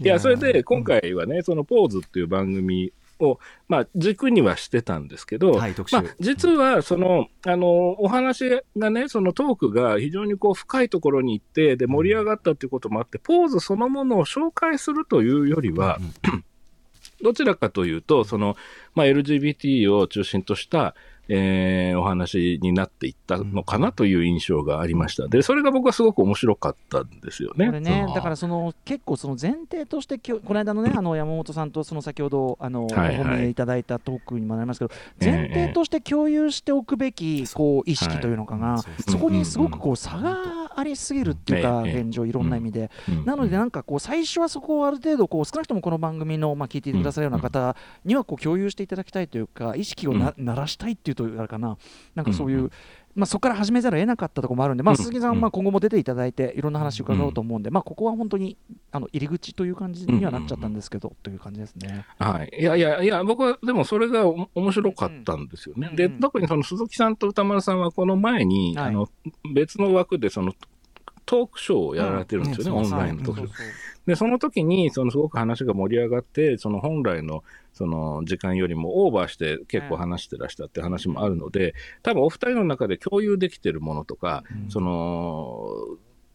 [0.09, 15.99] いや、それで、今回はね、そのポーズっていう番組を、まあ、軸にはしてたんですけど、はいまあ、実は、その、あの、お話がね、そのトークが非常にこう、深いところに行って、で、盛り上がったっていうこともあって、ポーズそのものを紹介するというよりは、
[17.23, 18.57] どちらかというと、その、
[18.95, 20.95] まあ、LGBT を中心とした、
[21.29, 25.29] えーお話になっていったのかなという印象がありました。
[25.29, 27.71] で、それが僕はすごく面白かったんですよね。
[28.15, 33.21] だからその結構その前提としてこの間のねあの山本さんとその先ほどあの、はいはい。
[33.21, 35.31] お褒めいただいたトークにもなりますけどええ。
[35.31, 51.77] 前提として共有しておくべきこう意識というのかが、はいそこにすごくこう差がありすぎるっていうか、ええ現状いろんな意味で、うんなのでなんかこう最初はそこをある程度こう少なくともこの番組のまあ聞いてくださるような方にはこう共有していただきたいというか意識をな、鳴らしたいっていうとあれかな。
[52.15, 52.71] なんかそういう
[53.19, 54.97] まあ、そこから始めざるを得なかったところもあるんで、まあ、うん。
[54.97, 58.57] 鈴木さんはまあ今後も出ていただいていろんな話伺おうと思うんで、まあ、ここは本当に
[58.93, 62.07] あの入り口という感じにはなっちゃったんですけど、という感じですね。
[62.21, 62.57] はい。
[62.57, 65.91] いやいやいや、僕はでもそれがお面白かったんですよね。
[65.95, 68.87] で、特にその鈴木さんと歌丸さんはこの前に、はい。
[68.87, 69.09] あの、
[69.53, 70.53] 別の枠でその、
[71.27, 72.85] トークショーをやられてるんですよね、うん。
[72.85, 73.98] オンラインのトークショー。
[74.09, 77.45] で、その時に、そのすごく話が盛り上がって、その本来の、
[77.75, 85.69] その時間よりもオーバーして結構話してらしたって話もあるので、多分お二人の中で共有できてるものとか、その、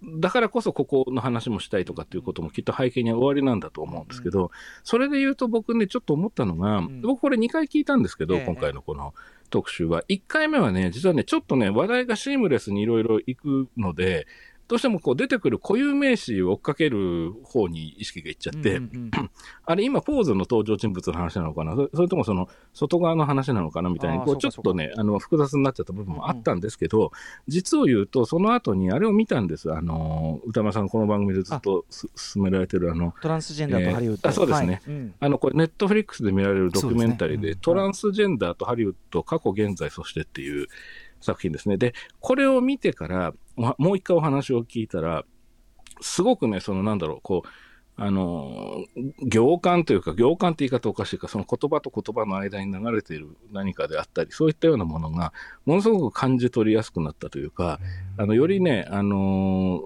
[0.03, 4.51] だからこそここの話もしたいとかっていうこともきっと背景には終わりなんだと思うんですけど、
[4.83, 7.01] それで言うと僕ね、ちょっと思ったのが、ん。
[7.01, 8.45] 僕これ2回聞いたんですけど、ええ。
[8.45, 9.15] 今回のこの
[9.49, 10.03] 特集は。
[10.09, 14.27] 1回目はね、実はね、ちょっとね、話題がシームレスにいろいろ行くので、
[14.67, 19.11] どうしてもこう出てくる固有名詞を追っかける方に意識がいっちゃって、うんうん
[19.65, 21.75] あれ今ポーズの登場人物の話なのかな？
[21.93, 27.11] それともその外側の話なのかなみたいにこうちょっとねあの複雑になっちゃった部分もあったんですけど、
[27.47, 29.71] 実を言うとその後にあれを見たんです。
[29.71, 34.81] あの歌丸さんこの番組でずっとす進められてるあのトランスジェンダーとハリウッド、えーあそうですね。
[34.85, 34.95] はい。
[34.95, 35.13] うん。
[35.19, 37.55] あのこれネットフリックスで見られるドキュメンタリーでですね。
[37.55, 37.59] うん。
[37.59, 40.67] トランスジェンダーとハリウッド過去現在そしてっていう
[41.23, 41.77] 作品ですね。
[41.77, 45.23] でこれを見てからまもう一回お話を聞いたら
[46.01, 47.49] すごくねそのなんだろうこう
[47.95, 48.83] あの
[49.21, 55.31] 行間というか行間って言い方おかしいかその言葉と言葉の間に流れている何かであったりそういったようなものが
[55.65, 57.79] ものすごく感じ取りやすくなったというか
[58.17, 59.81] あのよりねあの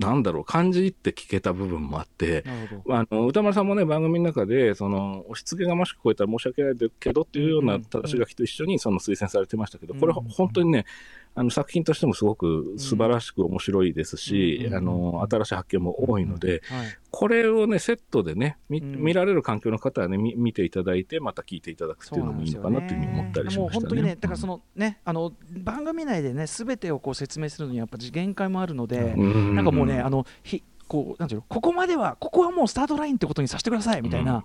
[0.00, 2.42] なんだろう感じ入って聞けた部分もあって
[2.88, 10.28] あの歌丸さんもね番組の中でその押し付けがましく超えたら申し訳ないけどっていうような正し書きと一緒にその推薦されてましたけど、これうん。
[10.30, 10.86] 本当にね
[11.34, 16.86] あの作品としてもすごく素晴らしく面白いですし、うんあの新しい発見も多いので、はい。
[17.10, 18.96] これをねセットでね見,、うん。
[18.96, 23.88] 見られる環境の方はね見見ていただいてまた聞いていただくっていうのもいいのかなというふうに思ったりしもうましたね。
[23.88, 29.54] 本当にね、だからそのね、あの番組内でね、すべてをこう説明するのにやっぱ限界もあるので、うん。
[29.54, 34.42] なんかもうね、あのひこうなんていうの、ここまでは、ここはもうスタートラインってことにさせてくださいみたいな、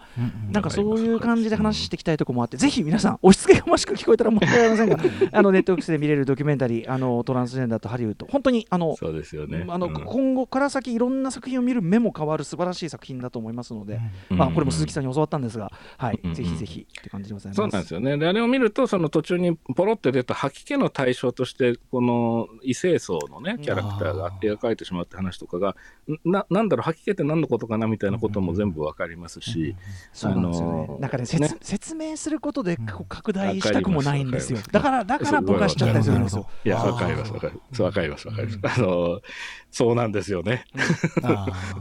[0.51, 4.97] なんかそういう感じで話していきたいところもあって、ぜひ皆さん、押し付けがましく聞こえたら申し訳ありませんが、
[5.39, 9.65] あのネットフリックスで見れるドキュメンタリー、あのトランスジェンダーとハリウッド、本当にあのそうですよね。
[9.67, 17.57] あのうん今後から先いろんな作品を見る目も変わる素晴らしい作品だと思いますので、まあ、これも鈴木さんに教わったんですが、はいうんぜひぜひって感じでございます。
[17.57, 18.17] そうなんですよね。
[18.17, 25.75] で、あれを見ると、その途中にポロって出た吐き気の対象として、この異性層のね、キャラクターが描かれてしまうって話とかが、
[26.35, 29.75] な、なんだろう、吐き気って何のことかなみたいなことも全部わかりますし、
[30.11, 30.73] そうなんですよね。
[30.73, 36.47] あのーなんかね説ね説明することで拡大したくもないんですよだからだからぼかしちゃったりするんですよ。
[36.63, 37.81] いや、あーわかります、わかります。
[37.81, 38.81] わかります、わかります。
[38.81, 39.21] あの、
[39.71, 40.65] そうなんですよね。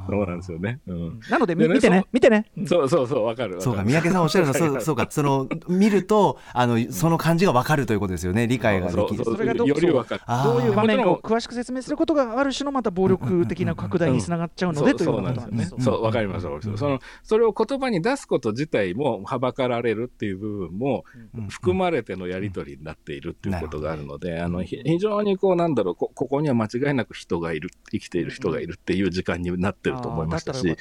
[0.06, 0.80] そうなんですよね。
[0.86, 1.20] うん。
[1.30, 2.46] なのでみでね見てねそ見てね。
[2.56, 3.56] うんそうそうそう、わかる。
[3.56, 9.24] わそうか、る三宅さんおっしゃるのは、そう そうか、その、見ると、あの、その感じがわかるということですよね、理解ができる。
[9.24, 10.22] そうそれがどよりわかる。
[10.26, 15.10] あーどういう場面かを詳しく説明することがある種のまた暴力的な拡大につながっちゃうのでそうという。
[15.10, 15.76] ことなんですよ。
[15.80, 16.80] そう、わかります、わかります。
[16.80, 21.04] その、それを言葉に出すこと自体もはばかられるっていう部分も
[21.36, 21.48] うん。
[21.48, 30.44] 含まれてのやり取りになっているっていうことがあるので、あの、ひ非常にこう、なんだろう、こここには間違いなく人がいる、生きている人がいるっていう時間になってると思いまし。
[30.44, 30.76] たし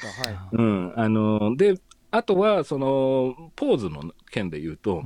[0.52, 1.74] うん、あの、で、
[2.10, 5.02] あとは、その、ポーズの件で言うと、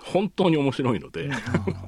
[0.00, 1.30] 本当に面白いので、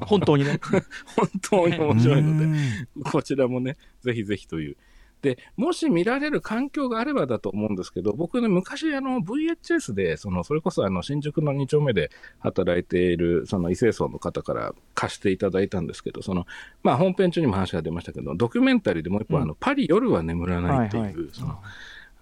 [0.07, 0.61] 本当にね。
[1.17, 3.03] 本当に面白いので、うん。
[3.11, 4.77] こちらもね、ぜひぜひという。
[5.23, 16.47] で、もし見られる環境があればだと思うんですけど、僕ね、昔、あの、VHS で、その、それこそ、あの、新宿の2丁目で働いている、その、異性層の方から貸していただいたんですけど、その、
[16.83, 19.43] まあ、本編中にも話が出ましたけど、ドキュメンタリーでもう一本、うん。
[19.45, 21.59] あの、パリ夜は眠らないっていう、その、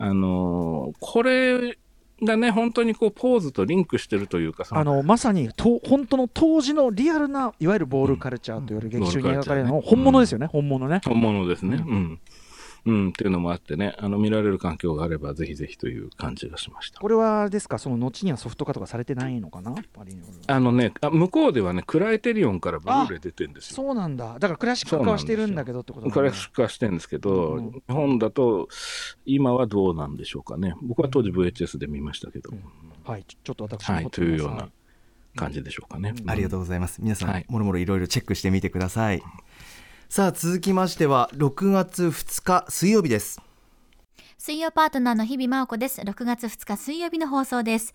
[0.01, 1.77] あのーこれ
[2.23, 11.01] がね、本当にこう、ポーズとリンクしてるというか、そのあのまさにと本当の当時のリアルないわゆるボールカルチャーといわれる劇中に描かれるのうん本物ですよね、本物ね。
[11.05, 11.77] 本物ですね。
[11.77, 12.21] ううん。
[12.89, 17.01] うん、っていうのもあってね、あの、見られる環境があれば、ぜひぜひという感じがしました。
[17.01, 23.77] これはですか、その後にはソフト化とかされてないのかな、パリにあのね、あ向こうではね、クライテリオンからブルーレイ出てるんですよ。
[23.77, 28.69] そうなんだ、だからクラシック化はしてるんだけどってことなんだクラシック化してるんですけど、うん日本だと、
[29.27, 30.75] 今はどうなんでしょうかね。
[30.83, 32.51] 僕は当時 VHS で見ましたけど、
[33.05, 34.71] はい、ちょちょっと私もはい、というような
[35.37, 36.15] 感じでしょうかね。
[36.19, 37.01] うんありがとうございます。
[37.03, 39.23] 皆さん、はいもろもろいろいろチェックしてみてください。
[40.09, 43.43] さあ、続きましては、6月2日水曜日です。
[44.39, 46.01] 水曜パートナーの日々真央子です。
[46.01, 47.93] 6月2日水曜日の放送です。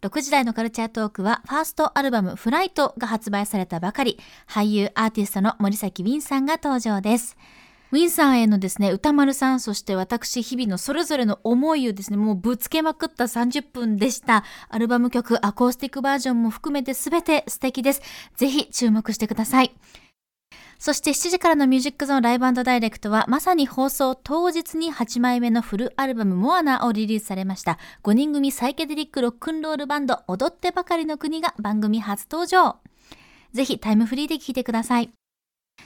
[0.00, 4.16] 6時台のカルチャートークは、ファーストアルバムフライトが発売されたばかり、
[4.48, 7.36] 俳優アーティストの森崎ウィンさんが登場です。
[7.90, 14.44] ウィンさんへのですね、歌丸さん、そして私、日々のそれぞれの思いをですね、もうぶつけまくった30分でした。
[14.68, 18.02] アルバム曲、アコースティックバージョンも含めて全て素敵です。
[18.36, 19.74] ぜひ注目してください。
[20.78, 32.76] そして7時からのミュージックゾーンライブダイレクトはまさに放送当日に8枚目のフルアルバムモアナをリリースされました5人組サイケデリックロックンロールバンド踊ってばかりの国が番組初登場。
[33.52, 35.10] ぜひタイムフリーで聴いてください。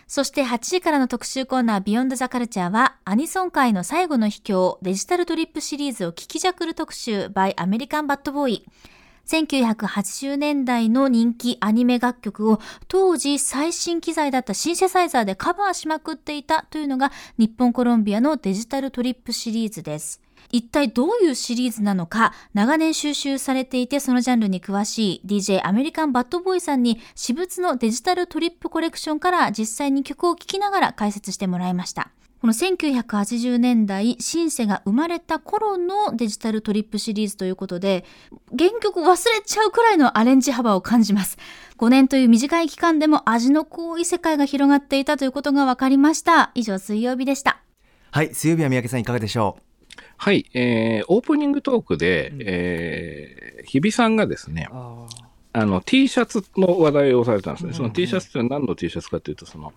[0.07, 8.67] そして8時からの特集コーナービヨンドザカルチャーはアニソン界の最後の秘境デジタルトリップシリーズを聞きじゃくる特集 by アメリカンバッドボーイ。
[9.31, 20.21] 1980年代の人気アニメ楽曲を当時最新機材だったシンセサイザーでカバーしまくっていたというのが日本コロンビアのデジタルトリップシリーズです。
[20.51, 32.11] 一体どういうシリーズなのか、長年収集されていてそのジャンルに詳しい DJ アメリカンバッドボーイさんに私物のデジタルトリップコレクションから実際に曲を聴きながら解説してもらいました。
[32.41, 38.07] この1980年代、シンセが生まれた頃のデジタルトリップシリーズということで、
[38.59, 41.37] 原曲忘れちゃうくらいのアレンジ幅を感じます。
[41.77, 46.51] 5年という短い期間でも味の濃い世界が広がっていたということが分かりました。
[46.55, 47.61] 以上、水曜日でした。
[48.11, 49.70] はい水曜日は三宅さんいかがでしょう？
[50.23, 55.07] はい、えー、オープニングトークで、えー、日比さんがですね、あ
[55.55, 57.69] あの、T シャツの話題をされたんですね。
[57.71, 59.73] うんその T シャツってのは何の T シャツかというと、その、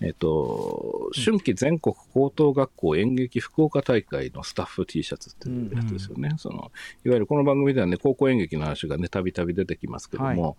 [0.00, 6.30] えっ、と、春季全国高等学校演劇福岡大会のスタッフ T シャツっていうやつですよね。
[6.36, 6.70] その、
[7.04, 10.58] いわゆるこの番組ではね、高校演劇の話がね、たびたび出てきますけども、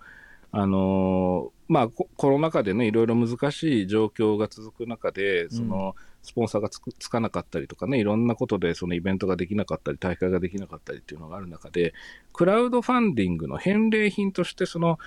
[0.52, 11.94] あのーまあコ、コロナ禍でね、いろいろ難しい状況が続く中で、その、スポンサーがつくつかなかったりとかね、いろんなことでそのイベントができなかったり、大会ができなかったりっていうのがある中で、
[12.32, 14.98] クラウドファンディングの返礼品として、その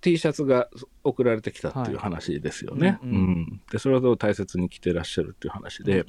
[0.00, 0.68] T シャツが
[1.02, 2.88] 送られてきたっていう話ですよね。
[2.88, 3.60] はいうんうん。
[3.70, 6.04] で、それを大切に着てらっしゃるっていう話で、う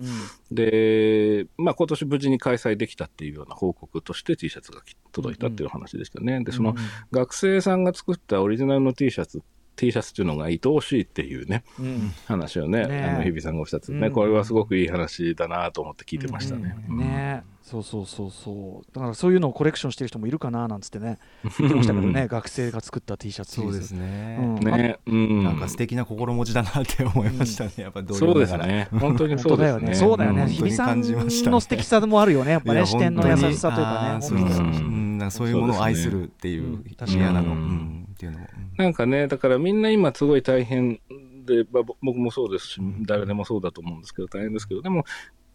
[0.54, 6.44] んで、まあ今年無事に開催できたっていうような報告として T シャツがき届いたっていう話でしたね。
[6.44, 6.76] で、その、
[7.12, 9.42] 学生さんが作ったオリジナルの T シャツ、
[9.80, 12.14] T シャツっていうのが愛おしいっていうね、うん。
[12.26, 13.04] 話をね、ねえ。
[13.16, 14.14] あの日比さんがおっしゃっててね、うん。
[14.14, 16.76] これはすごくいい話だなと思って聞いてましたね。
[16.90, 16.98] うん。
[16.98, 18.94] ねそうそうそうそう。
[18.94, 21.18] だからそういうのをコレクションしてる人もいるかななんつってね。
[21.60, 22.28] 言ってましたけどね。
[22.28, 23.56] 学生が作った T シャツ。
[23.56, 24.38] シリーズね。
[24.42, 24.56] うん。
[24.56, 25.44] ね、うん。
[25.46, 28.90] なんか素敵な心持ちだなって思いましたね、やっぱ同そうですね。
[29.00, 29.90] 本当に本当だよそうですね。
[29.92, 30.42] ねそうだよね。
[30.42, 32.52] うん日比さんの素敵さもあるよね。
[32.52, 34.26] やっぱね視点の優しさというかね。
[34.26, 37.56] ーそういうものを愛するっていううなの、ううん。
[37.56, 38.72] んっていうのも、うん。
[38.76, 41.00] なんかね、だからみんな今すごい大変
[41.46, 45.06] で、まあ、ぼ僕もそうですし、誰でもそうだと思うんですけど、大変ですけど、でも、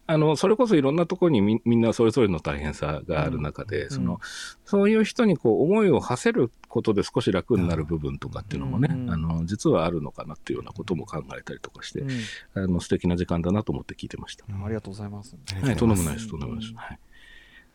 [0.07, 4.19] あの、それこそいろんなところにみみんなそれぞれの大変さがある中で、その、
[4.63, 9.11] そういう人にこう思いを馳せることで少し楽になる部分とかっていうのもね、うん。
[9.11, 12.09] あの、実はあるのかなっていうようなことも考えたりとかして、うん。
[12.55, 14.45] あの、素敵な時間だなと思って聞いてました。
[14.45, 15.35] ありがとうございます。
[15.61, 16.73] はい、とんでもないです、とんでもないです。
[16.75, 16.99] はい。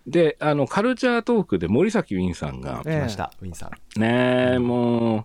[0.07, 2.99] で、あの、カルチャートークで森崎ウィンさんが、ええ。
[2.99, 4.01] 来ました、ウィンさん。
[4.01, 5.25] ねえ、もう、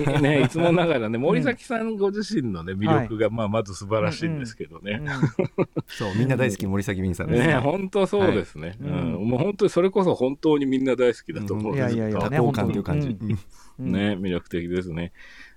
[0.00, 5.02] いね、いつもながらね、森崎さんご自身のね、魅力が、まあ、まず素晴らしいんですけどね。
[5.86, 7.54] そうみんな大好き森崎ウィンさんです、ね。
[7.56, 8.76] 本当そうですね、はい。
[8.80, 9.14] うん。
[9.14, 9.28] うん。
[9.28, 12.30] もう本当にそれこそ本当にみんな大好きだと思うんですいやいやいや。
[12.30, 13.08] 多幸感という感じ、
[13.78, 15.12] ね魅力的ですね。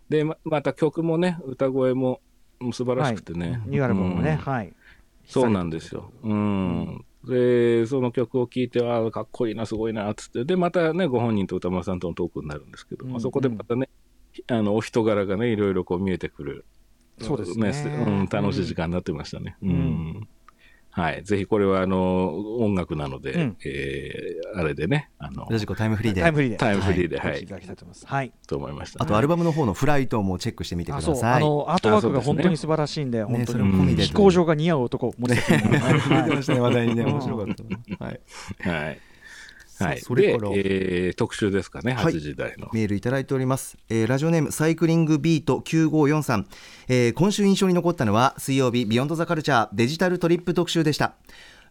[0.09, 2.21] で、ままた曲もね、歌声も
[2.71, 3.61] 素晴らしくてね。
[3.65, 4.37] ニューアルバムもね、うん。
[4.37, 4.73] はい。
[5.25, 6.11] そうなんですよ。
[6.23, 7.05] うん。
[7.27, 10.45] で、その曲を聴いて、ああ、かっこいいな、すごいな、つって。
[10.45, 13.89] で、またね、ご本人と歌丸さんとのトークになるんですけど、うんまあ、そこでまたね、
[14.47, 16.65] あの、お人柄がね、いろいろこう見えてくる。
[17.19, 17.71] そうですね
[18.05, 19.57] うん、楽しい時間になってましたね。
[19.63, 19.69] うん。
[19.71, 20.27] ん
[20.97, 21.23] はい。
[21.23, 23.57] ぜひこれは、あの、音楽なので、うん。
[23.63, 26.21] えーあれでね、あの、ラジコタイムフリーで。
[26.21, 26.57] タイムフリーで。
[26.57, 27.31] タイムフリーで、はい。
[27.31, 28.07] お聞きいただきたいと思います。
[28.07, 28.33] はい。
[28.47, 29.03] と思いました。
[29.03, 31.33] あとアルバムの方のフライトもチェックしてみてください。
[31.33, 36.59] あのアートワークが本当に素晴らしいんで、本当ねそれにも込みで飛行場が似合う男森崎君出てましたね。
[36.59, 37.47] 話題にねうん面白かっ
[37.97, 38.19] た、はい、
[38.59, 38.99] はい。
[39.83, 39.99] はい。
[39.99, 40.49] それから。
[40.51, 42.13] で、えー特集ですかね、はい。
[42.13, 42.69] 8時台の。
[42.73, 46.45] メールいただいております、えーラジオネームサイクリングビート9543、
[46.87, 51.13] えー今週印象に残ったのは水曜日ビヨンドザカルチャーデジタルトリップ特集でした。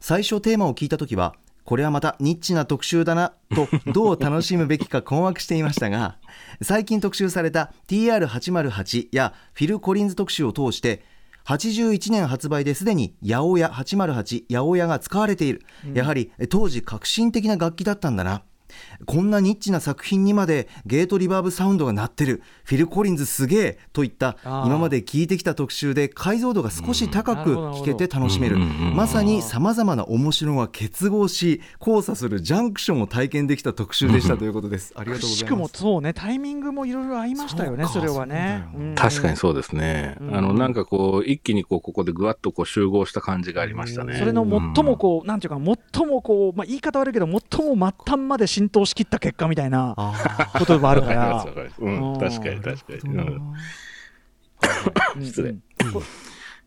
[0.00, 6.16] 最初テーマを聞いた時はこれはまたニッチな特集だなとどう楽しむべきか困惑していましたが
[6.62, 11.02] 最近特集された TR808 やフィル・コリンズ特集を通して
[11.46, 15.62] 81年発売ですでに八百屋808八百屋が使われている、
[15.94, 18.42] やはり当時革新的な楽器だったんだな。
[19.04, 22.42] こんなニッチな作品にまでゲートリバーブサウンドが鳴ってる。
[22.64, 28.56] フィル・コリンズすげえといった今まで聞いてきた特集で解像度が少し高くうん聞けて楽しめる。
[28.58, 34.92] まさにさまざまな面白が結合し交差するジャンクションを体験できた特集でしたということです。
[34.96, 35.72] ありがとうごしくざいます。
[35.74, 38.64] もそうねタイミングもいろいろ合いましたよねそれはね。
[38.94, 40.16] 確かにそうですね。
[40.20, 40.36] うん。
[40.36, 44.16] あの、なんかこう、一気にこう、ここでぐわっとこう集合した感じがありましたね。
[44.18, 44.42] それの
[44.74, 45.60] 最もこう、なんていうか
[45.92, 51.28] 最もこう、まあ、言い方悪いけど最も末端まで浸透しきった結果みたいなあこともあるから。
[51.28, 53.08] わか確かに確か
[55.18, 55.26] に。
[55.26, 55.50] 失礼。
[55.50, 55.60] うん。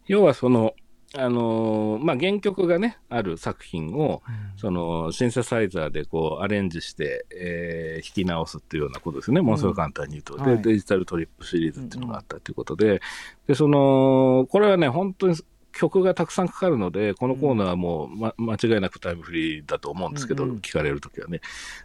[0.07, 0.73] 要はその、
[1.17, 4.21] あのーまあ、原曲がね、ある作品を、
[4.57, 9.41] その、シンセサイザーでこう、アレンジして、えー弾き直すっていうようなことですね。
[9.41, 10.37] ものすごい簡単に言うと。
[10.37, 10.61] で、はい。
[10.61, 13.01] デジタルトリップシリーズっていうのがあったということで、
[13.47, 15.35] で、その、これはね、本当に
[15.71, 20.57] 曲がたくさんかかるので、このコーナーはもう、ま、間違いなくタイムフリーだと思うんですけど、うんうん。
[20.57, 21.41] 聞かれるときはね。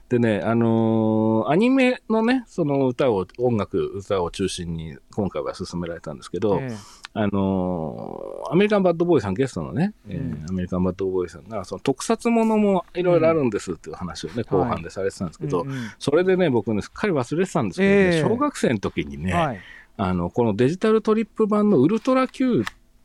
[0.09, 6.75] でね、あのーアニメのね、その歌を、音楽、歌を中心に今回は進められたんですけど、え
[7.13, 15.77] あのーアメリカンバッドボーイさん、ゲストのね、えーアメリカンバッドボーイさんが、その特撮ものもいろいろあるんですっていう話をね、後半でされてたんですけど、うんうん。
[15.99, 18.23] それでね、僕ね、すっかり忘れてたんですけど、ねええ。
[18.23, 19.61] 小学生の時にね、はい。
[19.97, 22.65] あの、このデジタルトリップ版のウルトラ Q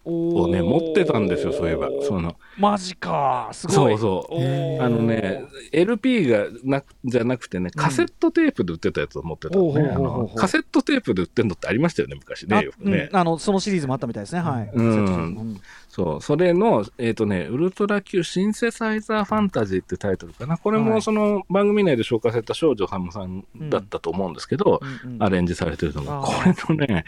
[0.09, 1.89] をね、持ってたんですよ、そういえば。
[2.01, 3.49] その、マジか。
[3.53, 3.97] すごい。
[3.97, 4.83] そうそう。
[4.83, 13.09] あのね、LP がなくじゃなくてね、カセットテープで売ってたやつを持ってたのね、ほうほうほうほうあのカセットテープで売ってんのってありましたよね、昔ね、よくあね。
[13.11, 13.17] うん。
[13.17, 14.41] あのそのシリーズもあったみたいですね。
[14.41, 15.05] はい、うん。
[15.05, 20.57] うんそう、それの、えっ、とね、ウルトラ Q シンセサイザーファンタジーってタイトルかな。
[20.57, 27.05] これはいもその番組内で紹介された少女ハムさんだったと思うんですけど、うんうんアレンジされてるのが、あこーれのね、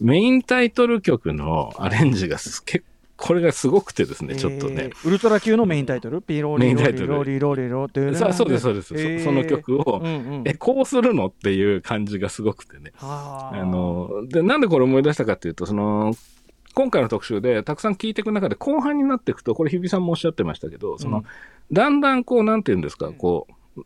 [0.00, 2.84] メインタイトル曲のアレンジがす結
[3.16, 4.88] これがすごくてですね、ちょっとねえ。
[4.88, 10.02] ーウルトラ級のメインタイトルピロリロリロリロリロってさあそうです、そうです、その曲を、
[10.44, 12.92] え、こうするのっていう感じがすごくてね。
[12.96, 16.12] はああの、で、なんでこれ思い出したかっていうと、その、
[16.74, 21.24] 今回の特集でたくさん聞いていく中で後半になっていくと、これ日比さんもおっしゃってましたけど、その、うん
[21.72, 23.46] だんだんこう、なんていうんですか、こ
[23.76, 23.82] う、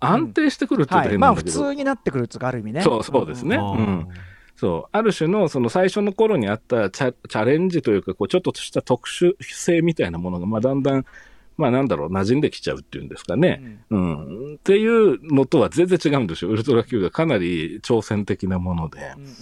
[0.00, 3.56] 安定してくるって言うとはいまあ普通になってくるっていうかある意味ねそうそうですね。
[3.56, 4.08] うん。
[4.56, 4.88] そう。
[4.92, 11.06] ある種の、その最初の頃にあったチャチャレンジというか、こう、ちょっとした特殊性みたいなものが、まあ、だんだん、
[11.56, 13.78] まあ、なんだろう、馴染んできちゃうっていうんですかね。
[13.90, 14.54] うん。
[14.54, 16.50] っていうのとは全然違うんですよ。
[16.50, 19.34] ウルトラ Q がかなり挑戦的なもので、うんうん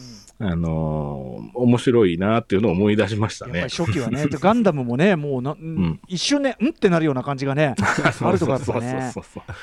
[0.45, 3.61] あのー面白いなっていうのを思い出しましたね。
[3.61, 3.85] やっぱり。
[3.85, 7.75] 初期はね、でガンダムもね、 もうな、ん一瞬ね、うんってなるような感じがね、
[8.21, 9.13] あるとかやっぱね。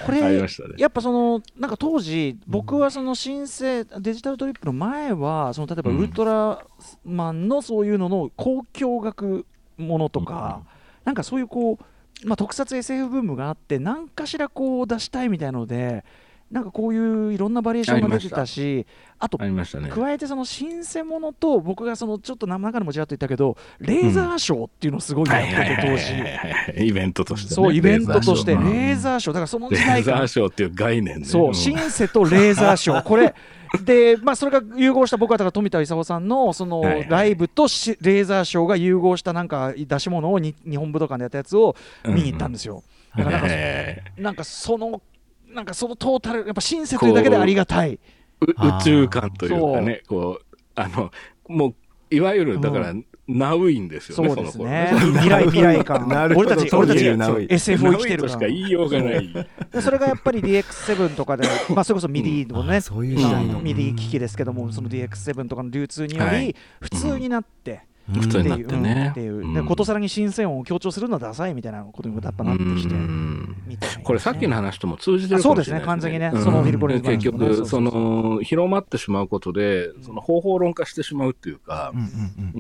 [0.05, 0.47] これね。
[0.77, 5.97] やっぱその、なんか当時、僕はその申請、デジタルトリップの前は、その例えばうん。
[5.97, 6.63] ウルトラ
[7.03, 9.45] マンのそういうのの交響楽
[9.77, 10.61] ものとか、
[11.03, 16.03] なんかそういうこう、まあ、特撮 SF ブームがあって、何かしらこう出したいみたいので、
[16.51, 18.87] なんかこういういろんなバリエーションが出てたし、
[19.19, 19.89] あとありましたね。
[19.89, 26.75] 加えてその新鮮ものと僕がそのちょっと中でもちらっと言ったけどレーザーショーっていうのをすごいやってて当時。
[26.75, 26.87] 時。
[26.87, 27.55] イベントとしてね。
[27.55, 28.99] そうイベントとしてレレーー。
[28.99, 29.33] ザーショー。
[29.33, 31.25] だからその時ザー代感ショーっていう概念ね。
[31.25, 33.03] そうシンセとレーザーショー。
[33.03, 33.35] これ
[33.83, 41.75] でまあそれが融合した僕はだから富田勲さんのそのライブとしレーザーショーが融合したなんか出し物をに日本武道館でやったやつを
[42.07, 42.83] 見に行ったんですよ。
[43.15, 45.01] だからなんかえなんかその
[45.49, 47.99] なんかそのトータルやっぱシンセというだけでありがたい。
[48.41, 51.11] 宇宙観というかね、こう、あの、
[51.47, 52.93] もう、いわゆる、だから、
[53.27, 54.89] ナウいんですよね、そうで
[55.19, 56.07] 未来未来感。
[56.07, 57.05] なるほど俺たち俺たち
[57.53, 59.47] SF を生きてるしか感言いようがない。
[59.71, 63.53] でそれがやっぱり DX7 とかで、 まあ、それこそ MIDI のね、あそういう時代の。
[63.53, 67.81] まあ MIDI 機器ですけども、その DX7 とかの流通によりはい、普通になって、
[68.13, 68.83] 普通になってうん。
[68.83, 69.09] ね。
[69.11, 69.53] っていう、うん。
[69.53, 74.03] でことさらにシンセ音を強調するのはダサいみたいなことにもやっぱなってきて、うんみたいなね。
[74.03, 76.43] これさっきの話とも通じてるかもしれないあそうですね完全にねうん。
[76.43, 81.93] そのフィルコリンズで結局、その、広まってしまうことで、その方法論化してしまうっていうか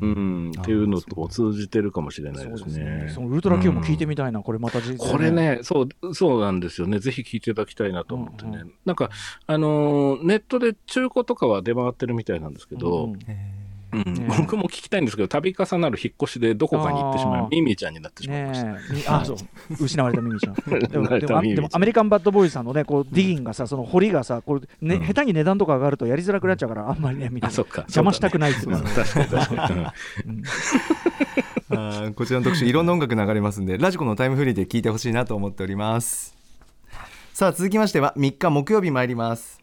[0.01, 2.83] うん、っていうのと通じてるかもしれないですね。
[3.05, 3.11] ね。
[3.13, 6.99] そのウルトラ Q も聞いてみたいな、これまた実これ、ね、そう、そうなんですよね。
[6.99, 8.51] ぜひ聞いていただきたいなと思ってね。
[8.61, 9.09] うんうなんか、
[9.47, 13.19] あのーネットで中古とかは出回ってるみたいなんですけど、うん
[13.91, 14.13] うん。
[14.13, 18.67] ね僕も聞きたいんですけど、度重なる引っ越しでどこかに行ってしまい、ミミちゃんになってしまいました。
[18.67, 19.37] ねあそう。
[19.79, 20.53] 失われたミミちゃん。
[20.89, 21.61] でも失われたでもあミミちゃん。
[21.61, 25.05] でもアメリカンバッドボーイズさんのねこうディギンがさその掘りがさこれ、ねうん。
[25.05, 27.81] 下手に値段とか上がるとやりづらくなっちゃうからあんまりねみたいあ、なそっか。
[27.81, 28.77] 邪魔したくないっていう
[32.15, 36.35] こちらの特集いろんな音楽流れますんでラジコのタイムフリーで聞いてほしいなと思っております。
[37.33, 39.58] さあ続きましては3日木曜日参ります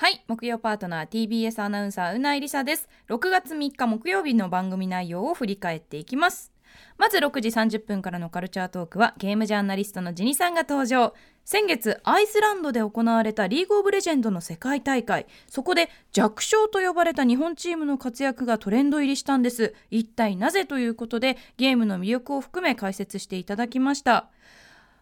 [0.00, 2.88] はい木曜パートナー TBS アナウンサーうないりさです。
[3.10, 6.54] 6月3日木曜日の番組内容を振り返っていきます。
[6.96, 11.12] まず6時30分からのカルチャートークはゲームジャーナリストのジニさんが登場。
[11.44, 15.26] 先月アイスランドで行われたリーグオブレジェンドの世界大会。
[15.50, 19.74] そこで弱小と呼ばれた日本チームの活躍がトレンド入りしたんです。
[19.90, 24.30] 一体なぜということでゲームの魅力を含め解説していただきました。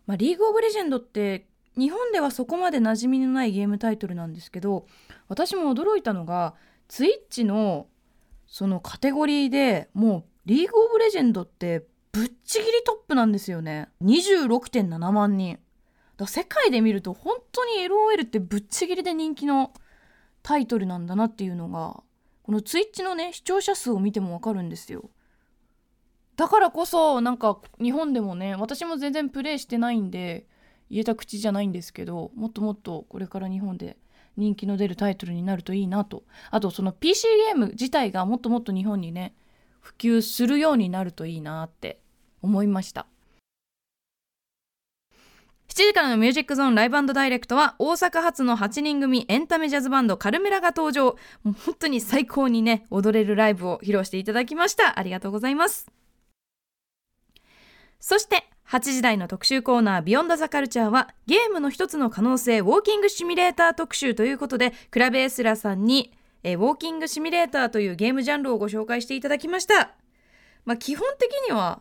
[0.09, 1.47] まあ、リーグオブレジェンドって
[1.79, 4.87] 日本ではそこまで馴染みのないゲームタイトルなんですけど
[5.29, 6.55] 私も驚いたのが
[6.89, 7.87] ツイッチの
[8.49, 13.89] そのカテゴリーでもうリーグオブレジェンドってぶっちぎりトップなんですよね。
[14.03, 15.59] 26.7万人。
[16.17, 19.73] だ世界で見ると本当に LOL ってぶっちぎりで人気の
[20.43, 22.03] タイトルなんだなっていうのが
[22.43, 25.11] このツイッチのね視聴者数を見てもわかるんですよ。
[26.37, 30.47] だからこそなんか日本でもね私も全然プレイしてないんで
[30.91, 33.97] 言えた口じゃないんですけどもっともっとこれから日本で
[34.37, 36.25] 人気の出るタイトルになるといいなと。
[36.51, 39.35] あとその PC ゲーム自体がもっともっと日本にね
[39.81, 42.01] 普及するようになるといいなって
[42.43, 43.07] 思いました。
[45.69, 51.17] 7時からのミュージックゾーンライブダイレクトは大阪発の8人組エンタメジャズバンドカルメラが登場。
[51.45, 54.99] もう本当に最高にね踊れるライブを披露していただきました。
[54.99, 55.87] ありがとうございます。
[58.01, 66.13] そして8時台の特集コーナービヨンドザカルチャーはゲームの一つの可能性ウォーキングシミュレーター特集ということでクラベエスラさんに
[66.43, 69.93] えウォーキングシミュレーターというゲームジャンルをご紹介していただきました。
[70.65, 71.81] まあ基本的には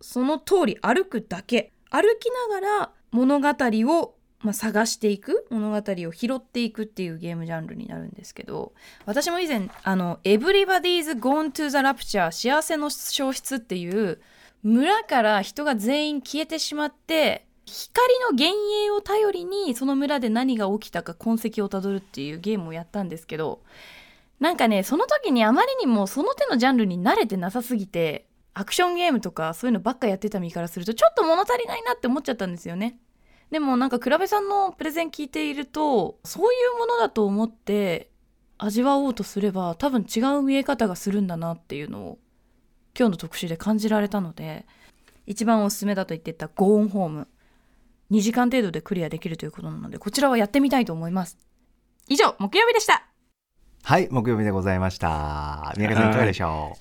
[0.00, 1.72] その通り歩くだけ。
[1.90, 8.74] 歩きながら物語を、まあ、探していく物語を拾っていくっていうゲームジャンルになるんですけど
[9.06, 14.20] 私も以前あの「Everybody's Gone to the Rapture 幸せの消失」っていう
[14.62, 23.60] 村から人が全員消えてしまって光の幻影を頼りにその村で何が起きたか痕跡をたどるっていうゲームをやったんですけど
[24.40, 32.98] なんかねその時にあまりにもその手のジャンルに慣れてなさすぎてアクションゲームとかそういうのばっかやってた身からするとちょっと物足りないなって思っちゃったんですよね。
[33.50, 38.10] でもなんか倉部さんのプレゼン聞いているとそういうものだと思って
[38.58, 42.18] 味わおうとすれば多分違う見え方がするんだなっていうのを
[42.98, 44.66] 今日の特集で感じられたので
[45.26, 47.28] 一番おすすめだと言ってたゴーンホーム
[48.10, 51.38] 2時間程度でクリアできるということなのでこちらはやってみたいと思います。
[52.08, 53.06] 以上木曜日でした。
[53.84, 55.72] はい木曜日でございました。
[55.76, 56.78] 宮家さんいかがでしょう？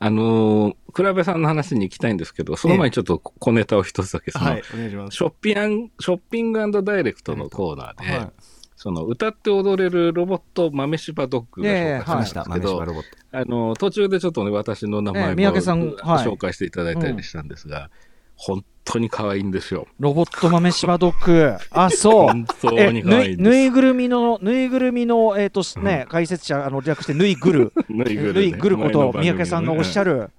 [0.00, 5.16] あのー、倉部さんの話に行きたいんですけど、その前にちょっと小ネタを一つだけ、その、はい、お願いします。
[5.16, 8.32] ショッピング、ショッピングダイレクトのコーナーで、はい、
[8.82, 12.82] その歌って踊れるロボット豆柴ドッグが紹介しましたけど、
[13.30, 17.90] あの、途中でちょっとね、私の名前も、紹介していただいたりしたんですが、
[18.34, 19.86] 本当に可愛いんですよ。
[20.00, 21.56] ロボット豆柴ドッグ。
[21.70, 22.26] あ、そう。
[22.26, 27.72] 本当に可愛いぬいぐるみの、ぬいぐるみの、えっ、ー、とね、うん、解説者、あの、略してぬいぐる。
[27.88, 28.40] ぬいぐる、ね。
[28.40, 30.30] ぬいぐること、三宅さんがおっしゃる。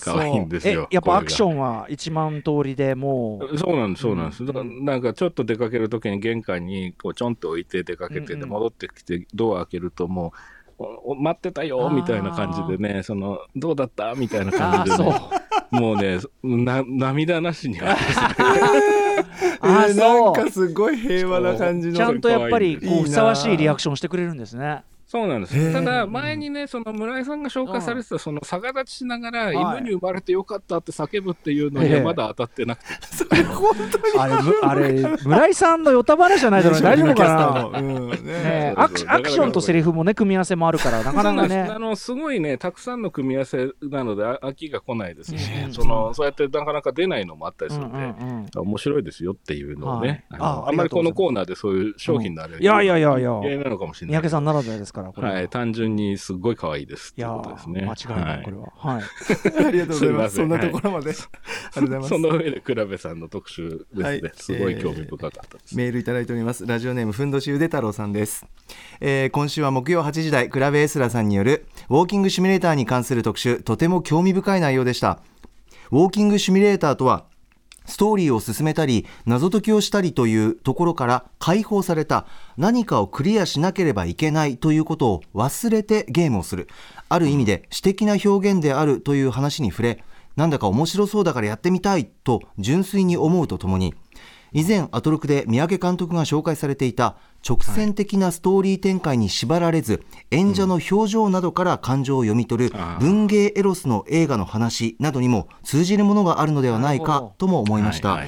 [0.00, 0.88] 可愛いんですよ。
[0.90, 3.58] やっぱアクションは1万通りでもう。
[3.58, 4.44] そうなんです、そうなんです。
[4.44, 10.32] うん、なんかちょっと出かけるときに玄関にこうちょんと置いて出かけて、で戻ってきてドア開けるとも
[10.78, 15.20] う、待ってたよみたいな感じでね、そのどうだったみたいな感じで、ね、
[15.70, 17.96] もうねな、涙なしにあ
[19.60, 21.94] あなんかすごい平和な感じの。
[21.94, 24.82] ちゃんとやっぱりこうふさわしいリアクションしてくれるんですね。
[25.14, 25.72] そうなんです。
[25.72, 32.94] ただ、前にね、その村井さんが紹介されてた、その逆立ちしながら、犬に生まれてよかったって叫ぶっていうのにはまだ当たってなくて。
[33.14, 34.04] それ本当に。
[34.18, 38.98] あれ、あれ、村井さんのよた話じゃないだろう大丈夫かな、ねアク
[39.30, 41.60] ションとセリフもね、組み合わせもあるから、なかなかね。
[41.60, 54.16] あの、すごいね、たくさんの組み合わせなので、飽きが来ないですし、その、そうやってなかなか出ないのもあったりするんで、面白いですよっていうのをね、あんまりこのコーナーでそういう商品のあれ、いやいやいやいや、なのかもしれない。
[54.16, 57.82] 三宅さんならではですから、はい、単純純にすごい可愛いですいやですね。
[57.82, 58.72] 間違いない、これは。
[58.76, 59.02] はい。
[59.66, 60.36] ありがとうございます。
[60.36, 61.10] そんなところまで。
[61.10, 61.20] ありが
[61.74, 62.08] とうございます。
[62.08, 64.32] その上で、倉部さんの特集ですね。
[64.34, 65.76] すごい興味深かったです。
[65.76, 66.66] メールいただいております。
[66.66, 68.46] ラジオネーム、ふんどしゆで太郎さんです。
[69.00, 75.20] えー、今週は木曜8時台、倉部エスラさんによる、ウォーキングシミュレーターに関する特集、とても興味深い内容でした。
[75.90, 77.26] ウォーキングシミュレーターとは、
[77.86, 82.26] ストーリーを進めたり謎解きをしたりというところから解放された
[82.56, 86.68] 何かをクリアしなければいけないということを忘れてゲームをする。
[87.08, 90.04] ある意味で詩的な表現であるという話に触れ
[90.36, 93.94] なんだか面白そうだからやってみたいと純粋に思うとともに
[94.54, 108.20] 以前アトロクで三宅監督が紹介されていた直線的なストーリー展開に縛られず、演者の表情などから感情を読み取る文芸エロスの映画の話などにも通じるものがあるのではないかとも思いました、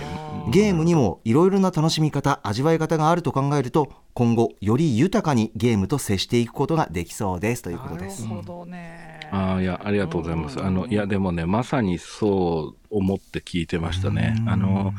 [0.51, 8.25] ゲームにもいろいろな楽しみ方味わい方があると考えると今後より豊かにゲームと接していくことができそうですということです。
[8.25, 9.29] なるほどね。
[9.31, 10.61] あいやありがとうございます。
[10.61, 14.35] あのいやでもねまさにそう思って聞いてましたね。
[14.49, 14.93] あの。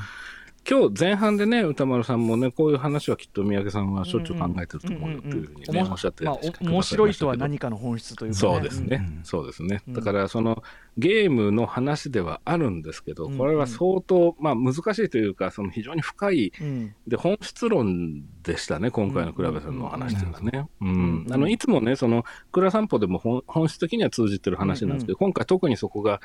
[0.70, 9.82] 今日前半でね、歌丸さんもね、こういう話はきっと三宅さんはしょっちゅう考えてると思うよというふうにね、おっしゃってまあ、面白い人は何かの本質というか、ね、そうですね、うん、そうですね。
[9.88, 10.62] だから、その
[10.98, 16.52] ゲームの話ではあるんですけど、これは相当、まあ難しいというか、その非常に深い、
[17.08, 20.68] で、本質論でしたね、今回の倉部さんのお話というのはね。
[20.82, 21.28] うん。
[21.30, 26.20] あの、いつもね、その、倉散歩でも本本質的には通じてる話なんですけど、今回特にそこが、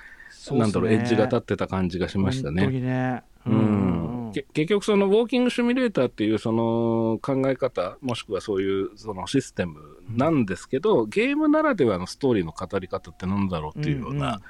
[0.51, 2.66] なんだろう、エッジが立ってた感じがしましたね。
[2.68, 3.23] ね。
[3.45, 14.41] うん、結局そのウォーキングシミュレーターっていうその考え方もしくはそういうそのシステムなんですけど、ゲームならではのストーリーの語り方って何だろうっていうような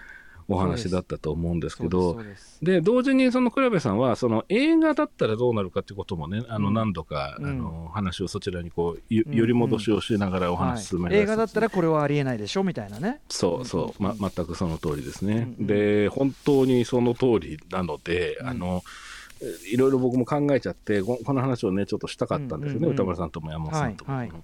[0.52, 2.20] お話だったと思うんですけど、
[2.62, 6.74] で同時にその倉部さんはその映画だったらどうなるかってこともねあのうん。
[6.74, 7.46] 何度か、うん。
[7.46, 11.18] あの話をそちらにこうゆうん寄り戻しをしながらお話進めはい。
[11.18, 13.20] 映画だったらこれはありえないでしょみたいなね。
[13.28, 15.34] そうそう、ま、全くその通りですね。
[15.34, 18.46] うんうんで本当にその通りなので、うん。
[18.48, 18.82] あの
[19.70, 24.14] いろいろ僕も考えちゃってここの話をねちょっとしたかったんですよね、歌丸さんとも山本さんとも。
[24.14, 24.42] はいはい。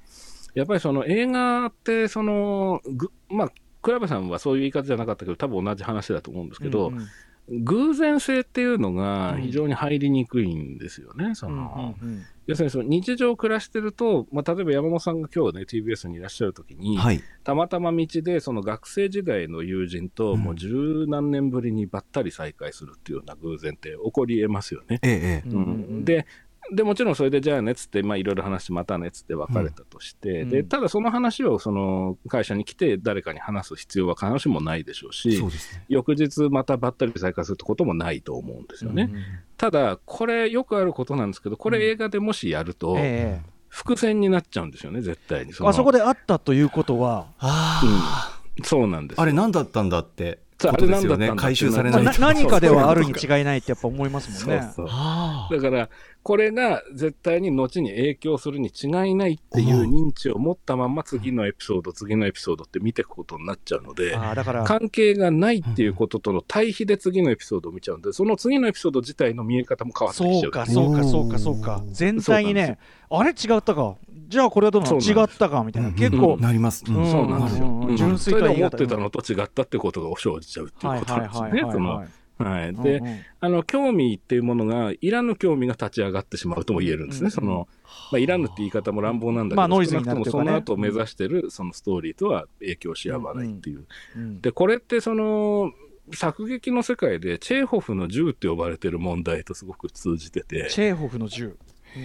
[0.54, 3.52] やっぱりその映画ってそのぐまあ
[3.88, 7.08] 倉部さんはそういう言い方じゃなかったけど多分同じ話だと思うんですけど、うんうん
[7.50, 11.34] 偶然性っていうのが非常に入りにくいんですよね。
[11.34, 17.22] そのうんうん要するにその日常暮らしてると、まあ、例えば山本さんが今日ね TBS にいらっしゃる時に、はい。
[17.44, 24.98] たまたま道でその学生時代の友人とうんもう十何年ぶりにばったり再会するっていうような偶然って起こり得ますよね。
[25.02, 25.48] ええ、ええ。
[25.48, 25.66] うんうんう
[26.00, 26.26] んで
[26.72, 35.84] でもちろんそれでじゃあねっつってまあいろいろ話してまたねっつって別れたとして、うんでただその話をその会社に来て誰かに話す必要は必ずしもないでしょうしね。
[35.88, 39.04] 翌日またばったり再会するってこともないと思うんですよね。
[39.10, 39.22] うんうん
[39.58, 49.24] ただこれよくあることなんですけどこれ映画でもしやるとえ伏線になっちゃうんですよね絶対にえあそこであったということはあそうなんですあ。
[49.26, 50.38] れ何だったんだって。
[50.66, 52.20] ったんだ回収されまあないと。
[52.20, 55.88] な何かではあるに違いないってやっぱ思いますもんねそうそうあだから、
[56.22, 70.40] これが絶対に後に影響するに違いないっていう認知を持ったまま次のエピソード、次のエピソードって見ていくことになっちゃうので、あーだから関係がないっていうこととの対比で次のエピソードを見ちゃうんで、その次のエピソード自体の見え方も変わってきちゃう。
[70.42, 71.82] そうかそうかそうかそうか。
[71.92, 72.78] 全体にね
[73.10, 73.96] あれ違ったか。
[74.28, 74.98] じゃあこれはどうなの？
[74.98, 75.64] 違ったか？
[75.64, 75.88] みたいな。
[75.88, 75.94] うん。
[75.94, 76.84] 結構うんなります。
[76.84, 76.96] そう
[77.26, 77.88] なんですよ。
[77.96, 81.72] 純粋と思ってたのと違ったってことが生じちゃうっていうはいことなんですね。
[81.72, 82.04] その
[82.38, 82.74] はい。
[82.74, 83.20] で、うんうん。
[83.40, 87.26] あの、興味っていうものが、いらぬ興味が立ち上がってしまうとも言えるんですね。
[87.26, 87.68] うんその、
[88.12, 93.86] まあ、いらぬって言い方も乱暴なんだけど、まあノイズに少なるというかねその後目指してるそのストーリーとは影響し合わないっていう。
[94.16, 94.40] うん。
[94.40, 95.72] で、これってその、
[96.14, 101.56] 作劇の世界でチェーホフの銃って呼ばれてる問題とすごく通じてて、チェーホフの銃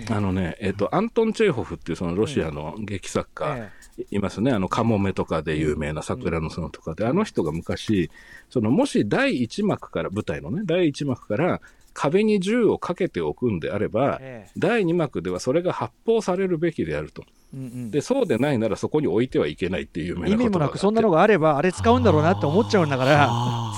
[0.09, 4.51] あのね、えっ、と、アントン・チェーホフっていうそのロシアの劇作家、えいますね。
[4.51, 8.09] あの、カモメとかで有名な桜の園とかで、あの人が昔、
[8.49, 11.61] その、もし第一幕から、舞台のね、第一幕から
[11.93, 14.51] 壁に銃をかけておくんであれば、ええ。
[14.57, 17.23] 第二幕ではそれが発砲されるべきであると。
[17.53, 17.91] えうんうん。
[17.91, 23.29] で、そうでないならそこに置いてはいけないっていう意味もなくそんなのががあればあれ使うんだろうなって思っちゃうんだから。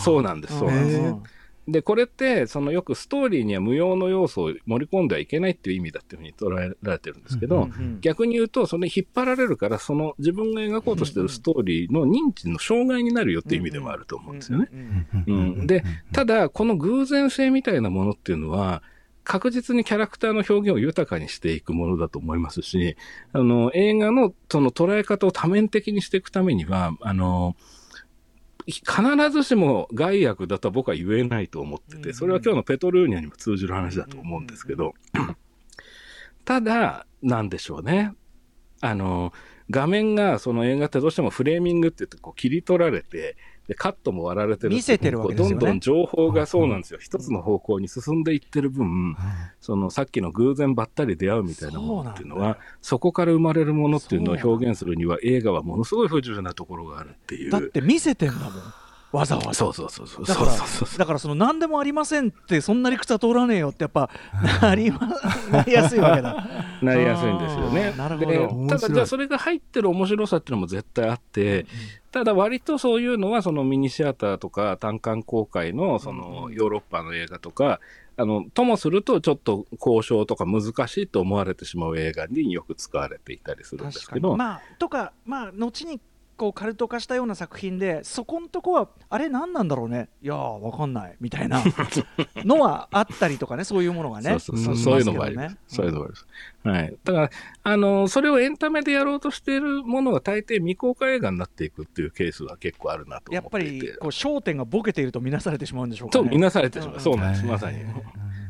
[0.04, 1.35] そうなんです、そうなんです。
[1.68, 14.70] で、これって、そのよくストーリーには無用の要素を盛り込んではいけないっていう意味だっていうふうに捉えられてるんですけど、うんうん逆に言うと、それに引っ張られるから、その自分が描こうとしてるストーリーの認知の障害になるよっていう意味でもあると思うんですよね。
[15.28, 18.84] うんで、ただ、この偶然性みたいなものっていうのは、
[19.26, 22.96] 確実にキャラクターの表現を豊かにしていくものだと思いますし、
[23.34, 27.56] あの、映画のその捉え方を多面的にしていくためには、あの、
[28.68, 34.94] 必ずしも害悪だとは僕は言えないと思ってて、それは今日のペトルーニャにも通じる話だと思うんですけど、
[36.46, 38.14] ただ、なんでしょうね。
[38.82, 39.34] あの、
[39.70, 43.36] 画面が、その映画ってどうしてもフレーミングって言ってこう切り取られて、
[43.68, 44.76] で、カットも割られてる。
[44.76, 45.60] 見せてるわけですよね。
[45.60, 47.00] どんどん情報がそうなんですよ。
[47.02, 49.16] 一つの方向に進んでいってる分、
[49.60, 57.52] そのさっきの偶然ばったり出会うみたいなものっていうのはそこから生まれるものっていうのを表現するには映画はものすごい不自由なところがあるっていう。
[57.52, 58.52] だって見せてんだもん。
[59.16, 59.54] わざわざ。
[59.54, 60.26] そうそうそうそう。
[60.26, 60.52] だから
[60.98, 64.10] だからその何でもありませんってそんな理屈は通らねえよってやっぱ
[64.62, 65.00] なりま
[65.52, 66.46] なりやすいわけだ。
[66.82, 67.94] なりやすいんですよね。
[67.98, 68.68] なるほど。
[68.68, 71.66] ただじゃあそれが入ってる面白さっていうのも絶対あって、
[72.16, 77.82] ただ割とそういうのはそのミニシアターとか単館公開のそのヨーロッパの映画とか、
[78.16, 84.38] あの、ともするとちょっと交渉とか難しいと思われてしまう映画によく使われていたりするんですけど、に。
[84.38, 86.00] まあとかまあ後に
[86.38, 90.10] こうカルト化したような作品でそこんとこはあれ何なんだろうね?
[90.22, 91.64] いやーわかんないみたいな
[92.46, 94.58] のはあったりとかねそういうものがねそう
[95.00, 95.58] いうのもあります。
[95.68, 96.28] そういうのもあります。
[96.64, 96.96] はい。
[97.04, 97.30] だから、
[97.64, 103.88] あの、それをエンタメでやろうとしているものが大抵未公開映画になっていくっていうケースは結構あるなとやっぱ思っていて。
[103.88, 106.96] りこう焦点がボケていると見なされてしまうんでしょうかねと見なされてしまう。
[106.96, 107.46] うんそうなんです。
[107.46, 107.78] まさに。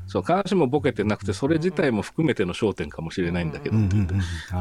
[0.07, 3.77] そう、必ずしもボケてなくて、それ自体も含めての焦点かもしれないんだけど。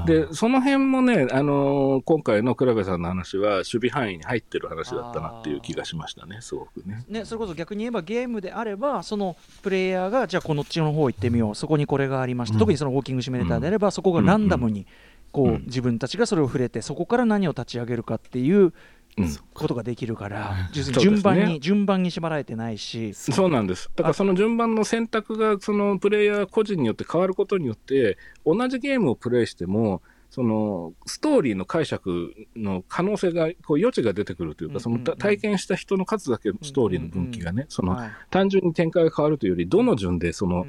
[0.07, 7.05] で、その辺もね、あのー今回の倉部さんの話は、守備範囲に入ってる話だったなっていう気がしましたね、すごくね。
[7.09, 14.87] ね、それこそ逆に言えばゲームであればそのプレイヤーがじゃあこのっちの方行ってみようそこにこれがありました、うん特にそのウォーキングシミュレーターであれば、そこがランダムに
[15.33, 18.73] こう、うん自分たちがそれを触れてそこから何を立ち上げるかっていううん。
[19.53, 20.97] ことができるから、 うですね。
[20.97, 23.91] に順番に、順番に縛られてないし、そうなんです。
[23.95, 30.03] だからその順番の選択が、そのプレイヤー個人によって変わることによって、同じゲームをプレイしても、
[30.35, 38.11] そのストーリーの解釈の可能性がこう余地が出てくるというか、そのた体験した人の数だけストーリーの分岐がね、そのはい。
[38.31, 40.67] 単純に展開が変わるというより、どの順でその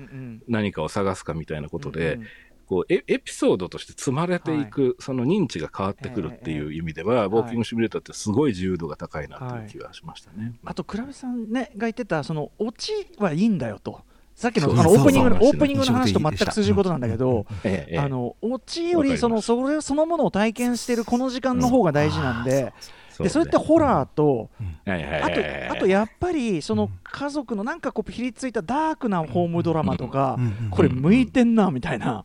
[0.47, 2.19] 何かを探すかみたいなことで
[2.67, 10.53] こうエエピソードとして積まれていく、その認知が変わってくるっていう意味では、ウォーキングシミュレーターってすごい自由度が高いなという気がしましたね。
[10.65, 14.01] あと倉部さんねが言ってたそのオチはいいんだよと。
[14.35, 17.99] さっきのあのオープニングのオープニングの話と全く通じることなんだけど、ええええ。
[17.99, 22.73] あのオチよりそのそれそのものを体験しているこの時間の方が大事なんで、
[23.19, 24.49] でそれってホラーと、
[24.85, 30.37] あとあとやっぱりその家族のなんかこうひりついたダークなホームドラマとか、
[30.71, 32.23] これ向いてんなみたいな。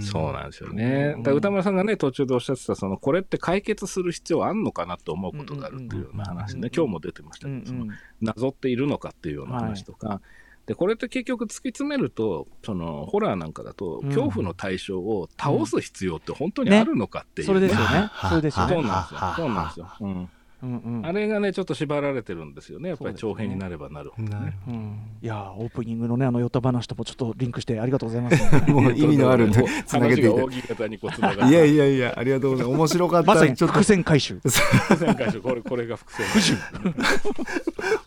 [0.00, 1.14] そうなんですよね。
[1.18, 7.86] だから歌丸さんがね、途中でおっしゃってた、その、これって解決する必要あんのかなと思うことがあるっていうような話ね、今日も出てましたけど、その、
[8.20, 10.20] なぞっているのかっていうような話とか、
[10.66, 18.10] で、これって結局突き詰めると、その、ホラーなんかだと、うん恐怖の対象を倒す必要って本当にあるのかっていう、それですよね。
[18.28, 18.74] それですよね。
[18.74, 19.20] そうなんですよ。
[19.36, 19.88] そうなんですよ。
[20.00, 20.28] うん。
[20.62, 22.90] うんうんあれがね、ちょっと縛られてるんですよね。
[22.90, 24.56] やっぱり長編になればなるほどね。
[24.68, 28.42] うんいやーオープニングのねあのヨタ話ともちょっとリンクしてありがとうございます。
[28.70, 34.38] もう意味のあるんでつなげていた話が扇形にこうつながいやいやいやありがとうございます面白かったまさにちょっと伏線回収。
[34.38, 36.54] 伏線回収これこれが伏線回収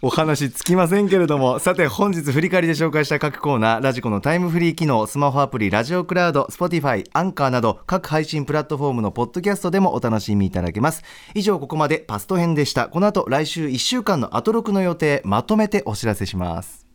[0.02, 11.04] お話つきませんけれどもさて本日振り返りで紹介した各コーナーラジコのタイムフリー機能スマホアプリラジオクラウド Spotify アンカーなど各配信プラットフォームのポッドキャストでもお楽しみいただけます。
[11.34, 12.88] 以上ここまでパスト編でした。
[12.90, 16.86] この後来週1週間のアトロクの予定まとめてお知らせします。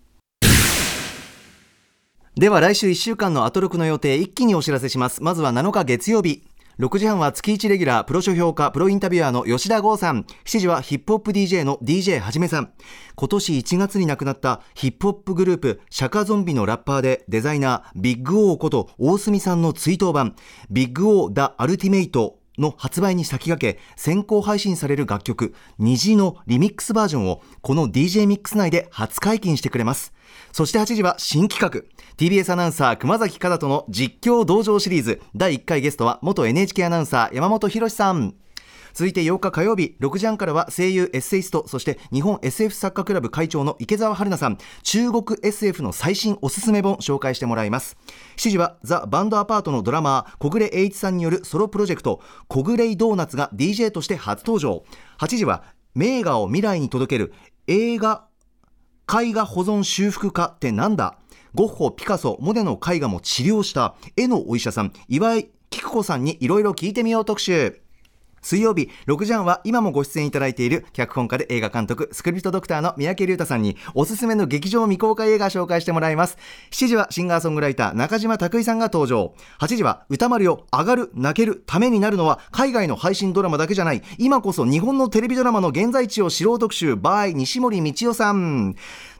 [2.37, 5.23] では来週1週間のアトロクの予定一気にお知らせします。
[5.23, 6.50] まずは7日月曜日。
[6.81, 10.25] 6時半は月1レギュラープロ書評家プロインタビュアーの吉田剛さん。
[10.47, 12.73] 7時はヒップホップ DJ の DJ はじめさん。
[13.17, 20.35] 今年1月に亡くなったヒップホップグループ釈迦ゾンビのラッパーでデザイナービッグオーこと大隅さんの追悼版。
[20.71, 30.13] ビッグオーダ・アルティメイトの発売に先駆け先行配信される楽曲虹のリミックスバージョンをこの DJ ミックス内で初解禁してくれます。
[30.53, 31.83] そして8時は新企画。
[32.17, 35.23] TBS アナウンサー熊崎和人の実況道場シリーズ。
[35.35, 38.35] 第1回ゲストは元 NHK アナウンサー山本博さん。
[38.93, 47.97] 続いて8日火曜日6時半からは声優エッセイストそして日本 SF 作家クラブ会長の池澤春菜さん中国 SF の最新おすすめ本紹介してもらいます。
[48.37, 54.85] 7時はザ・バンドアパートのドラマー小暮栄一さんによるソロプロジェクト小暮ドーナツが DJ として初登場。
[55.19, 55.65] 8時は
[55.95, 57.33] 名画を未来に届ける
[57.67, 58.27] 映画
[59.09, 61.19] 絵画保存修復家ってなんだ？
[61.53, 67.81] ゴッホ、ピカソ、モネの絵画も治療した絵のお医者さん岩井菊子さんにいろいろ聞いてみよう特集。
[68.43, 76.39] 水曜日6時半は今もご出演いただいている脚本家で映画監督スクリプトドクターの三宅龍太さんにおすすめの劇場未公開映画紹介してもらいます。
[76.71, 79.35] 7時はシンガーソングライター中島拓井さんが登場。
[79.61, 84.03] 8時は歌丸よ上がる泣けるためになるのは海外の配信ドラマだけじゃない。
[84.19, 88.75] 今こそ日本のテレビドラマの現在地を知ろう特集 by 西森道夫さん。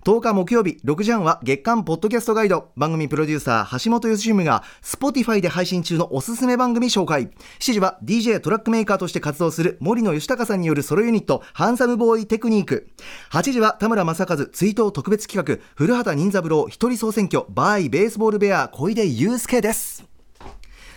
[0.05, 2.71] 10日木曜日6時半は月間ポッドキャストガイド。
[2.75, 7.29] 番組プロデューサー橋本良文が Spotify で配信中のおすすめ番組紹介。
[7.59, 12.89] 7時は DJ トラックメーカーとして活動する森野義孝さんによるソロユニットハンサムボーイテクニック。
[13.31, 20.07] 8時は田村正和追悼特別企画古畑任三郎一人総選挙 by ベースボールベア小出祐介です。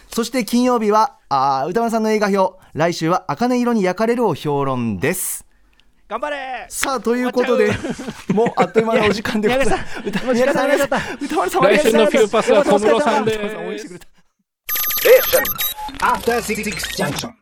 [0.08, 2.58] そして金曜日はあー歌丸さんの映画表。
[2.74, 5.46] 来週は茜色に焼かれるを評論です。
[6.14, 6.66] 頑張れ！
[6.70, 7.72] さあということで
[8.32, 10.02] もうあっという間のお時間でございます。
[10.32, 10.70] 宮根さん
[11.20, 14.08] 歌丸さん来週のフューパスは小室さんで応援してくれた
[16.06, 16.64] After Six
[17.04, 17.32] Junction.